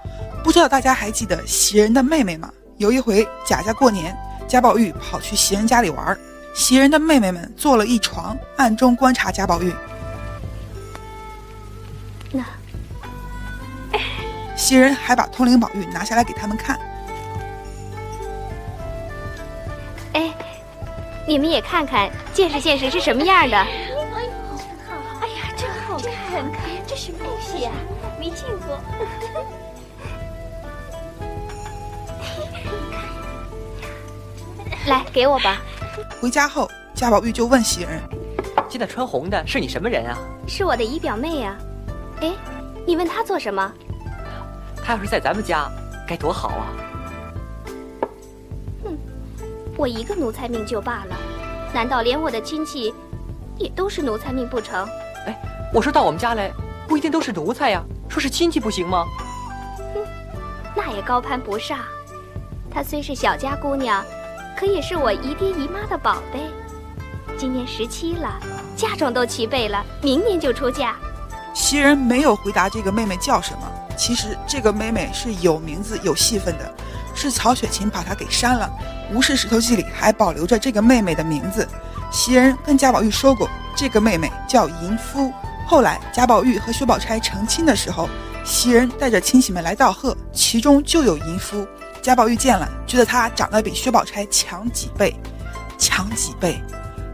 [0.42, 2.50] 不知道大家还记得袭人的妹妹吗？
[2.76, 6.18] 有一回贾家过年，贾宝玉跑去袭人家里玩。
[6.54, 9.72] 袭人的妹妹们坐了一床，暗中观察贾宝玉。
[14.58, 16.76] 袭人还把通灵宝玉拿下来给他们看。
[20.14, 20.34] 哎，
[21.28, 23.56] 你们也看看，见识见识是什么样的。
[23.56, 23.96] 哎呦，
[24.58, 24.96] 真好！
[25.20, 26.44] 哎呀，真好看！
[26.86, 27.70] 这什么东西呀？
[28.18, 28.80] 没见过。
[34.86, 35.62] 来，给我吧。
[36.20, 38.02] 回家后，贾宝玉就问袭人
[38.68, 41.56] ：“今天穿红的是你什么人啊？”“是我的姨表妹呀。
[42.20, 42.32] ”“哎，
[42.84, 43.72] 你问她做什么
[44.88, 45.70] ？”“她要是在咱们家，
[46.06, 46.72] 该多好啊
[48.82, 48.98] ！”“哼，
[49.76, 51.14] 我一个奴才命就罢了，
[51.74, 52.94] 难道连我的亲戚
[53.58, 54.88] 也都是奴才命不成
[55.28, 56.50] ？”“哎，我说到我们家来，
[56.88, 59.04] 不一定都是奴才呀，说是亲戚不行吗？
[59.92, 60.00] 哼，
[60.74, 61.80] 那也高攀不上。
[62.70, 64.02] 她虽是小家姑娘，
[64.56, 66.40] 可也是我姨爹姨妈的宝贝。
[67.36, 68.40] 今年十七了，
[68.74, 70.96] 嫁妆都齐备了，明年就出嫁。
[71.54, 73.60] 袭人没有回答这个妹妹叫什么。
[73.96, 76.72] 其实这个妹妹是有名字、有戏份的，
[77.14, 78.70] 是曹雪芹把她给删了。
[79.14, 81.68] 《吴氏石头记》里还保留着这个妹妹的名字。
[82.10, 85.32] 袭人跟贾宝玉说过，这个妹妹叫淫夫。
[85.66, 88.08] 后来贾宝玉和薛宝钗成亲的时候，
[88.44, 91.66] 袭人带着亲戚们来道贺，其中就有淫夫。
[92.00, 95.14] 贾宝玉见了，觉得她长得比薛宝钗强几倍，
[95.76, 96.62] 强几倍。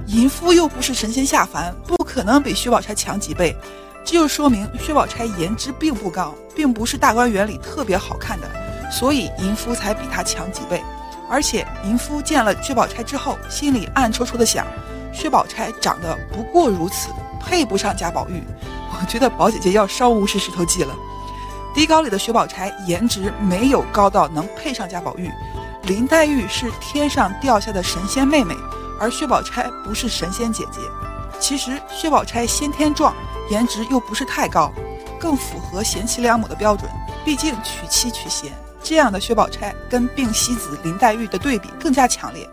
[0.07, 3.57] 淫夫又不是神仙下凡，不可能比薛宝钗强几倍。
[4.05, 8.47] 这就说明薛宝钗颜值并不高，并不是大观园里特别好看的，
[8.93, 10.83] 所以淫夫才比她强几倍。
[11.31, 14.67] 而且淫夫见了薛宝钗之后，心里暗戳戳的想：
[15.11, 17.09] 薛宝钗长得不过如此，
[17.41, 18.43] 配不上贾宝玉。
[18.91, 20.95] 我觉得宝姐姐要烧无事石头记了。
[21.75, 25.31] 底稿里的薛宝钗颜值没有高到能配上贾宝玉。
[25.85, 28.55] 林黛玉是天上掉下的神仙妹妹，
[29.01, 30.81] 而薛宝钗不是神仙姐姐。
[31.39, 33.15] 其实薛宝钗先天壮。
[33.51, 34.73] 颜值又不是太高，
[35.21, 36.91] 更符合贤妻良母的标准。
[37.27, 38.51] 毕竟娶妻娶贤，
[38.83, 42.49] 这样的薛宝钗跟病西子林黛玉的对比更加强烈。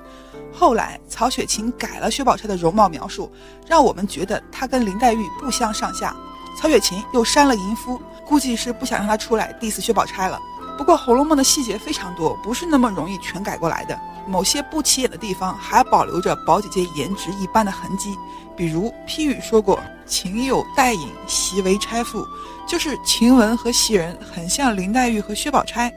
[0.52, 3.32] 后来曹雪芹改了薛宝钗的容貌描述，
[3.66, 6.14] 让我们觉得她跟林黛玉不相上下。
[6.60, 10.38] 曹雪芹又删了淫夫，估计是不想让她出来 diss 薛宝钗了。
[10.82, 13.96] 不过《红楼梦》的细节非常多，不是那么容易全改过来的。
[14.26, 18.18] 某些不起眼的地方还保留着宝姐姐颜值一般的痕迹，
[18.58, 22.28] 比如批语说过“秦有黛影，袭为钗妇”，
[22.68, 25.94] 就是晴雯和袭人很像林黛玉和薛宝钗。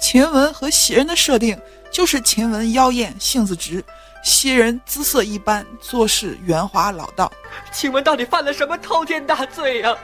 [0.00, 1.56] 晴雯和袭人的设定
[1.92, 3.84] 就是晴雯妖艳性子直，
[4.24, 7.30] 袭人姿色一般，做事圆滑老道。
[7.70, 9.96] 晴雯到底犯了什么滔天大罪呀？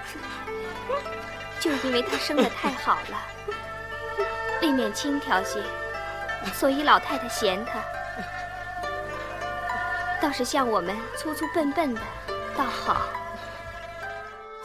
[1.59, 3.18] 就因为她生得太好了，
[4.61, 5.61] 里面轻佻些。
[6.55, 7.81] 所以老太太嫌他，
[10.23, 12.01] 倒是像我们粗粗笨笨的，
[12.57, 13.03] 倒好。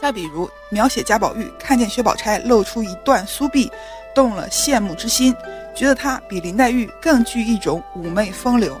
[0.00, 3.70] 再比如描写贾宝玉看见薛宝钗露出一段酥臂，
[4.14, 5.36] 动了羡慕之心，
[5.74, 8.78] 觉得她比林黛玉更具一种妩媚风流。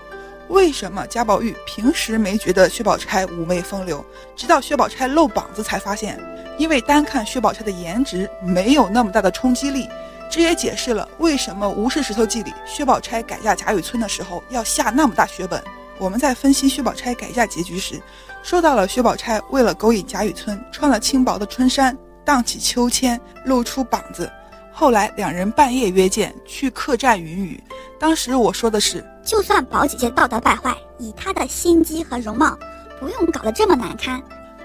[0.48, 4.04] 为什么贾宝玉平时没觉得薛宝钗妩媚风流，
[4.34, 6.18] 直到薛宝钗露膀子才发现？
[6.56, 9.88] 因为单看薛宝钗的颜值没有那么大的冲击力。
[10.30, 15.62] 这也解释了为什么《吴氏石头记》里薛宝钗改嫁贾雨村的时候要下那么大血本。
[15.98, 18.00] 我们在分析薛宝钗改嫁结局时，
[18.42, 24.30] 说到了薛宝钗为了勾引贾雨村，穿了轻薄的春衫，荡起秋千，露出膀子。
[24.70, 27.62] 后来两人半夜约见，去客栈云雨。
[27.98, 32.58] 当时我说的是，就算宝姐姐道德败坏，以她的心机和容貌，
[33.00, 34.22] 不用搞得这么难堪。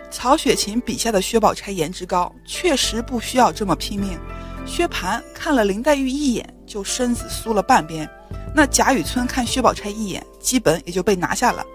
[0.09, 4.19] 曹雪芹笔下的薛宝钗颜值高，确实不需要这么拼命。
[4.65, 8.09] 薛蟠看了林黛玉一眼，就身子酥了半边。
[8.53, 11.65] 那贾雨村看薛宝钗一眼，基本也就被拿下了。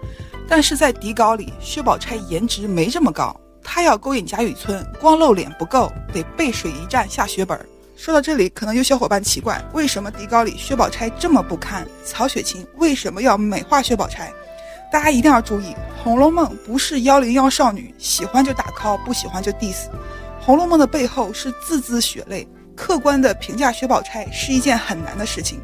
[0.47, 7.59] 但是在底稿里，薛宝钗颜值没这么高，她要勾引贾雨村，光露脸不够，得背水一战下血本。
[7.95, 11.85] 说到这里，可能有小伙伴奇怪，为什么底稿里薛宝钗这么不堪？
[12.05, 14.31] 曹雪芹为什么要美化薛宝钗？
[14.91, 15.73] 大家一定要注意，
[16.03, 19.87] 《红楼梦》不是幺零幺少女，喜欢就打 call，不喜欢就 diss。
[20.39, 22.47] 《红楼梦》的背后是字字血泪。
[22.77, 25.59] 客观的评价薛宝钗是一件很难的事情，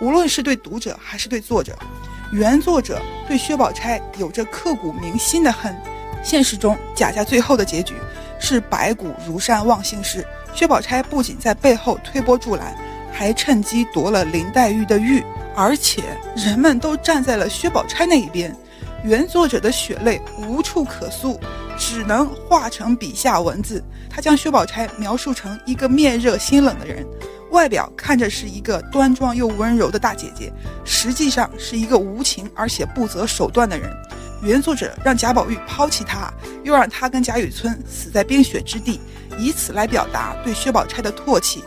[0.00, 1.76] 无论是对读者还是对作者，
[2.32, 5.76] 原作者对薛宝钗有着刻骨铭心的恨。
[6.24, 7.94] 现实中，贾家最后的结局
[8.40, 10.26] 是白骨如山忘姓氏。
[10.54, 12.74] 薛宝钗不仅在背后推波助澜，
[13.12, 15.22] 还趁机夺了林黛玉的玉，
[15.54, 16.02] 而且
[16.34, 18.56] 人们都站在了薛宝钗那一边。
[19.06, 21.38] 原作者的血泪无处可诉，
[21.78, 23.80] 只能化成笔下文字。
[24.10, 27.06] 他将薛宝钗描述成一个面热心冷的人，
[27.52, 30.52] 外表看着是一个端庄又温柔的大姐姐，
[30.84, 33.96] 实际上是一个无情而且不择手段的人。
[34.42, 36.28] 原作者让贾宝玉抛弃她，
[36.64, 39.00] 又让她跟贾雨村死在冰雪之地，
[39.38, 41.62] 以此来表达对薛宝钗的唾弃。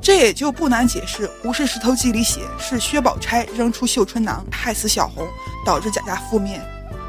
[0.00, 5.26] 这也就不难解释《吴氏石头记》里写是薛宝钗扔出绣春囊害死小红，
[5.64, 6.60] 导致贾家覆灭。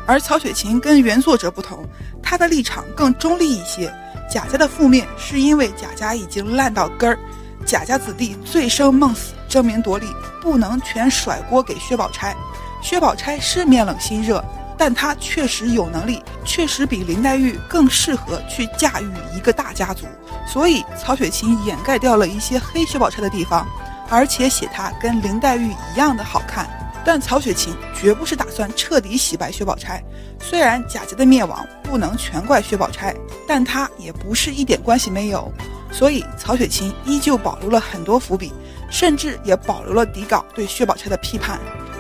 [0.07, 1.85] 而曹雪芹跟原作者不同，
[2.23, 3.93] 他的立场更中立一些。
[4.31, 7.19] 贾家的覆灭是因为贾家已经烂到根儿，
[7.65, 10.07] 贾家子弟醉生梦死、争名夺利，
[10.41, 12.35] 不能全甩锅给薛宝钗。
[12.81, 14.43] 薛宝钗是面冷心热，
[14.77, 20.05] 但她确实有能力，确实比林黛玉更适合去驾驭一个大家族。
[20.47, 23.67] 所以曹雪芹掩盖掉了一些黑薛宝钗的地方，
[24.09, 26.65] 而且写她跟林黛玉一样的好看。
[27.07, 30.03] 但曹雪芹绝不是打算彻底洗白薛宝钗。
[30.41, 33.15] 虽然贾家的灭亡不能全怪薛宝钗，
[33.47, 35.49] 但她也不是一点关系没有。
[35.89, 38.51] 所以曹雪芹依旧保留了很多伏笔，
[38.91, 41.57] 甚至也保留了底稿对薛宝钗的批判。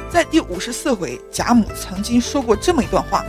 [0.09, 3.23] 在第五十四回，贾母曾经说过这么一段话：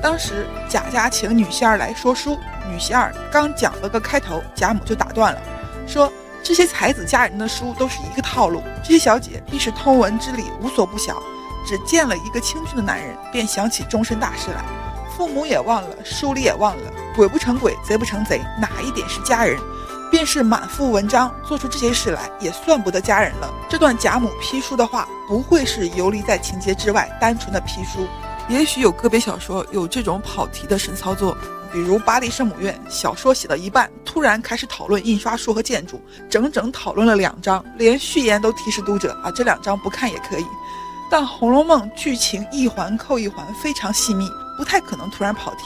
[0.00, 2.38] 当时贾家请女仙儿来说书，
[2.70, 5.42] 女仙儿刚讲了个开头，贾母就打断了，
[5.84, 6.12] 说。
[6.44, 11.22] 这些才子佳人的书都是一个套路，这些小姐必是通文之理无所不晓，
[11.66, 14.62] 只见了一个清俊的男人，便想起终身大事来，
[15.16, 19.58] 父母也忘了，书里也忘了，鬼不成鬼，贼不成贼，哪一点是佳人？
[20.10, 23.50] 便是满腹文章，做出这些事来，也算不得佳人了。
[23.66, 28.06] 这段贾母批书的话，不会是游离在情节之外，单纯的批书，
[28.48, 31.34] 也许有个别小说有这种跑题的神操作。
[31.74, 36.00] 比如《巴黎圣母院》小说写到一半，突然开始讨论印刷术和建筑，
[36.30, 40.46] 整整讨论了两章，连序言都提示读者啊，这两章不看也可以。
[41.10, 45.64] 但《红楼梦》剧情一环扣一环，非常细密，不太可能突然跑题。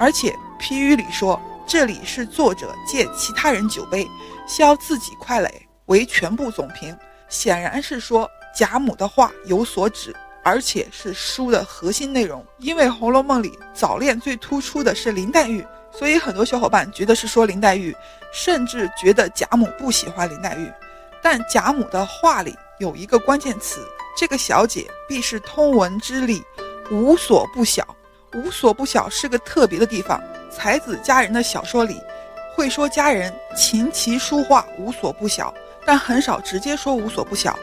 [0.00, 4.04] 而且批语里说，这里是作者借其他人酒杯，
[4.48, 6.92] 消自己快垒，为全部总评，
[7.28, 10.12] 显然是说贾母的话有所指。
[10.44, 17.96] 而且是书的核心内容，因为《红楼梦》里早恋最突出的是林黛玉，所以很多小伙伴觉得是说林黛玉，
[18.32, 20.70] 甚至觉得贾母不喜欢林黛玉。
[21.22, 23.80] 但贾母的话里有一个关键词，
[24.14, 26.44] 这个小姐必是通文之理，
[26.90, 27.84] 无所不晓。
[28.34, 30.20] 无所不晓是个特别的地方，
[30.50, 31.98] 才子佳人的小说里
[32.54, 35.54] 会说佳人琴棋书画无所不晓，
[35.86, 37.58] 但很少直接说无所不晓，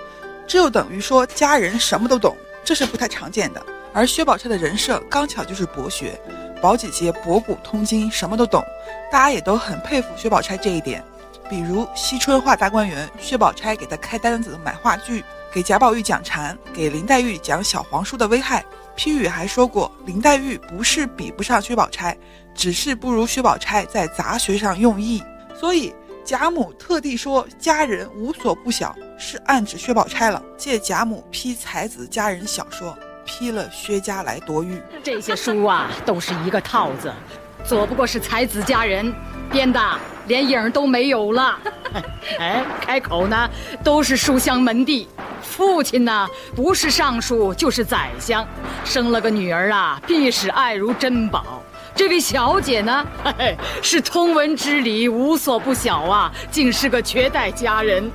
[0.48, 2.36] 这就等于说佳人什么都懂。
[2.64, 6.20] 这是不太常见的，而薛宝钗的人设刚巧就是博学，
[6.62, 8.64] 宝姐姐博古通今，什么都懂，
[9.12, 11.04] 大家也都很佩服薛宝钗这一点。
[11.50, 18.64] 比如惜春画大观园，薛宝钗给她开单子买话剧，给贾宝玉讲禅，给林黛玉讲小黄书的危害。
[18.96, 22.16] 批语还说过，林黛玉不是比不上薛宝钗，
[22.54, 25.22] 只是不如薛宝钗在杂学上用意。
[25.60, 25.94] 所以
[26.24, 28.96] 贾母特地说家人无所不晓。
[29.18, 34.82] 是暗指薛宝钗了，借贾母批才子佳人小说，批了薛家来夺玉。
[35.04, 37.14] 这些书啊，都是一个套子，
[37.64, 39.14] 左不过是才子佳人
[39.52, 39.80] 编的，
[40.26, 41.60] 连影都没有了。
[42.40, 43.48] 哎，开口呢
[43.84, 45.08] 都是书香门第，
[45.44, 48.44] 父亲呢不是尚书就是宰相，
[48.84, 51.62] 生了个女儿啊，必是爱如珍宝。
[51.96, 58.12] 这位小姐呢，嘿是通文之理无所不晓啊，竟是个绝代佳人。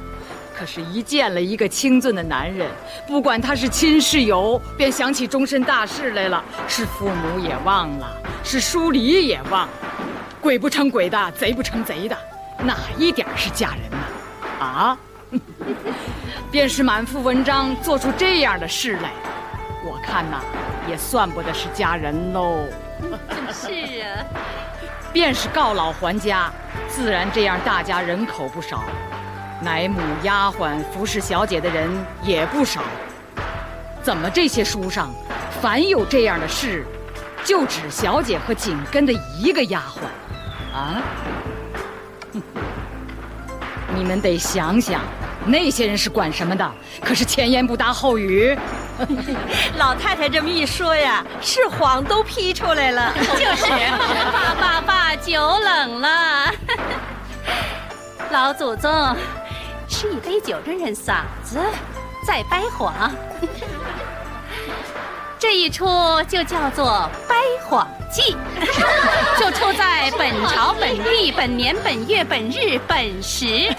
[0.59, 2.67] 可是，一见了一个清俊的男人，
[3.07, 6.43] 不管他是亲是友，便想起终身大事来了。
[6.67, 9.69] 是父母也忘了，是疏离也忘。
[10.41, 12.17] 鬼不成鬼的，贼不成贼的，
[12.65, 13.99] 哪一点是佳人呢？
[14.59, 14.99] 啊！
[16.51, 19.11] 便是满腹文章做出这样的事来，
[19.85, 20.41] 我看呐，
[20.89, 22.61] 也算不得是佳人喽。
[23.53, 24.25] 是啊，
[25.13, 26.51] 便是告老还家，
[26.89, 28.85] 自然这样大家人口不少。
[29.63, 31.89] 乃母丫鬟服侍小姐的人
[32.23, 32.83] 也不少，
[34.03, 35.11] 怎么这些书上，
[35.63, 36.85] 凡有这样的事，
[37.45, 41.03] 就指小姐和紧跟的一个丫鬟，啊？
[43.97, 45.01] 你们得想想，
[45.47, 46.71] 那些人是管什么的？
[47.03, 48.57] 可是前言不搭后语。
[49.77, 53.13] 老太太这么一说呀，是谎都批出来了。
[53.37, 53.67] 就是，
[54.33, 56.53] 爸爸爸，酒冷了。
[58.31, 59.17] 老祖宗。
[59.89, 61.61] 吃一杯酒润润嗓子，
[62.27, 62.93] 再掰谎。
[65.49, 65.87] 这一出
[66.27, 68.35] 就叫做《掰谎记》，
[69.39, 73.73] 就出在本朝本地本年本月本日本时。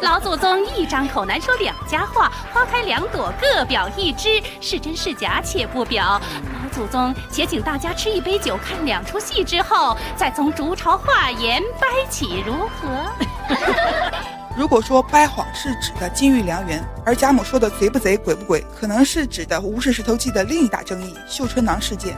[0.00, 6.18] 老祖宗一张口难说两家话，花开两朵各表一枝，是真是假且不表。
[6.54, 14.39] 老祖宗且请大家吃一杯酒，看两出戏之后，再从竹朝话言掰起，如何？
[14.56, 22.16] 如果说掰谎是指的金玉良缘，而贾母说的贼不贼鬼不鬼，可能是指的《无事石头记》的另一大争议——绣春囊事件。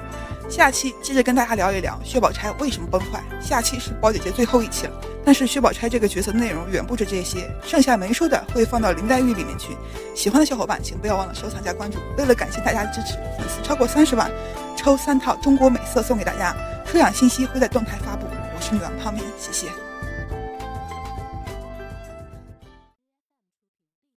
[0.48, 3.22] 下期接着跟大家聊一聊薛宝钗为什么崩坏。
[3.40, 4.92] 下期是宝姐姐最后一期了，
[5.24, 9.76] 但是薛宝钗这个角色内容远不止这些，剩下没说的会放到林黛玉里面去。
[10.14, 11.98] 喜欢的小伙伴请不要忘了收藏加关注。
[12.18, 14.30] 为了感谢大家支持，粉丝超过三十万，
[14.76, 16.56] 抽三套中国美色送给大家，
[16.86, 18.26] 抽奖信息会在动态发布。
[18.26, 19.91] 我是女王泡面，谢谢。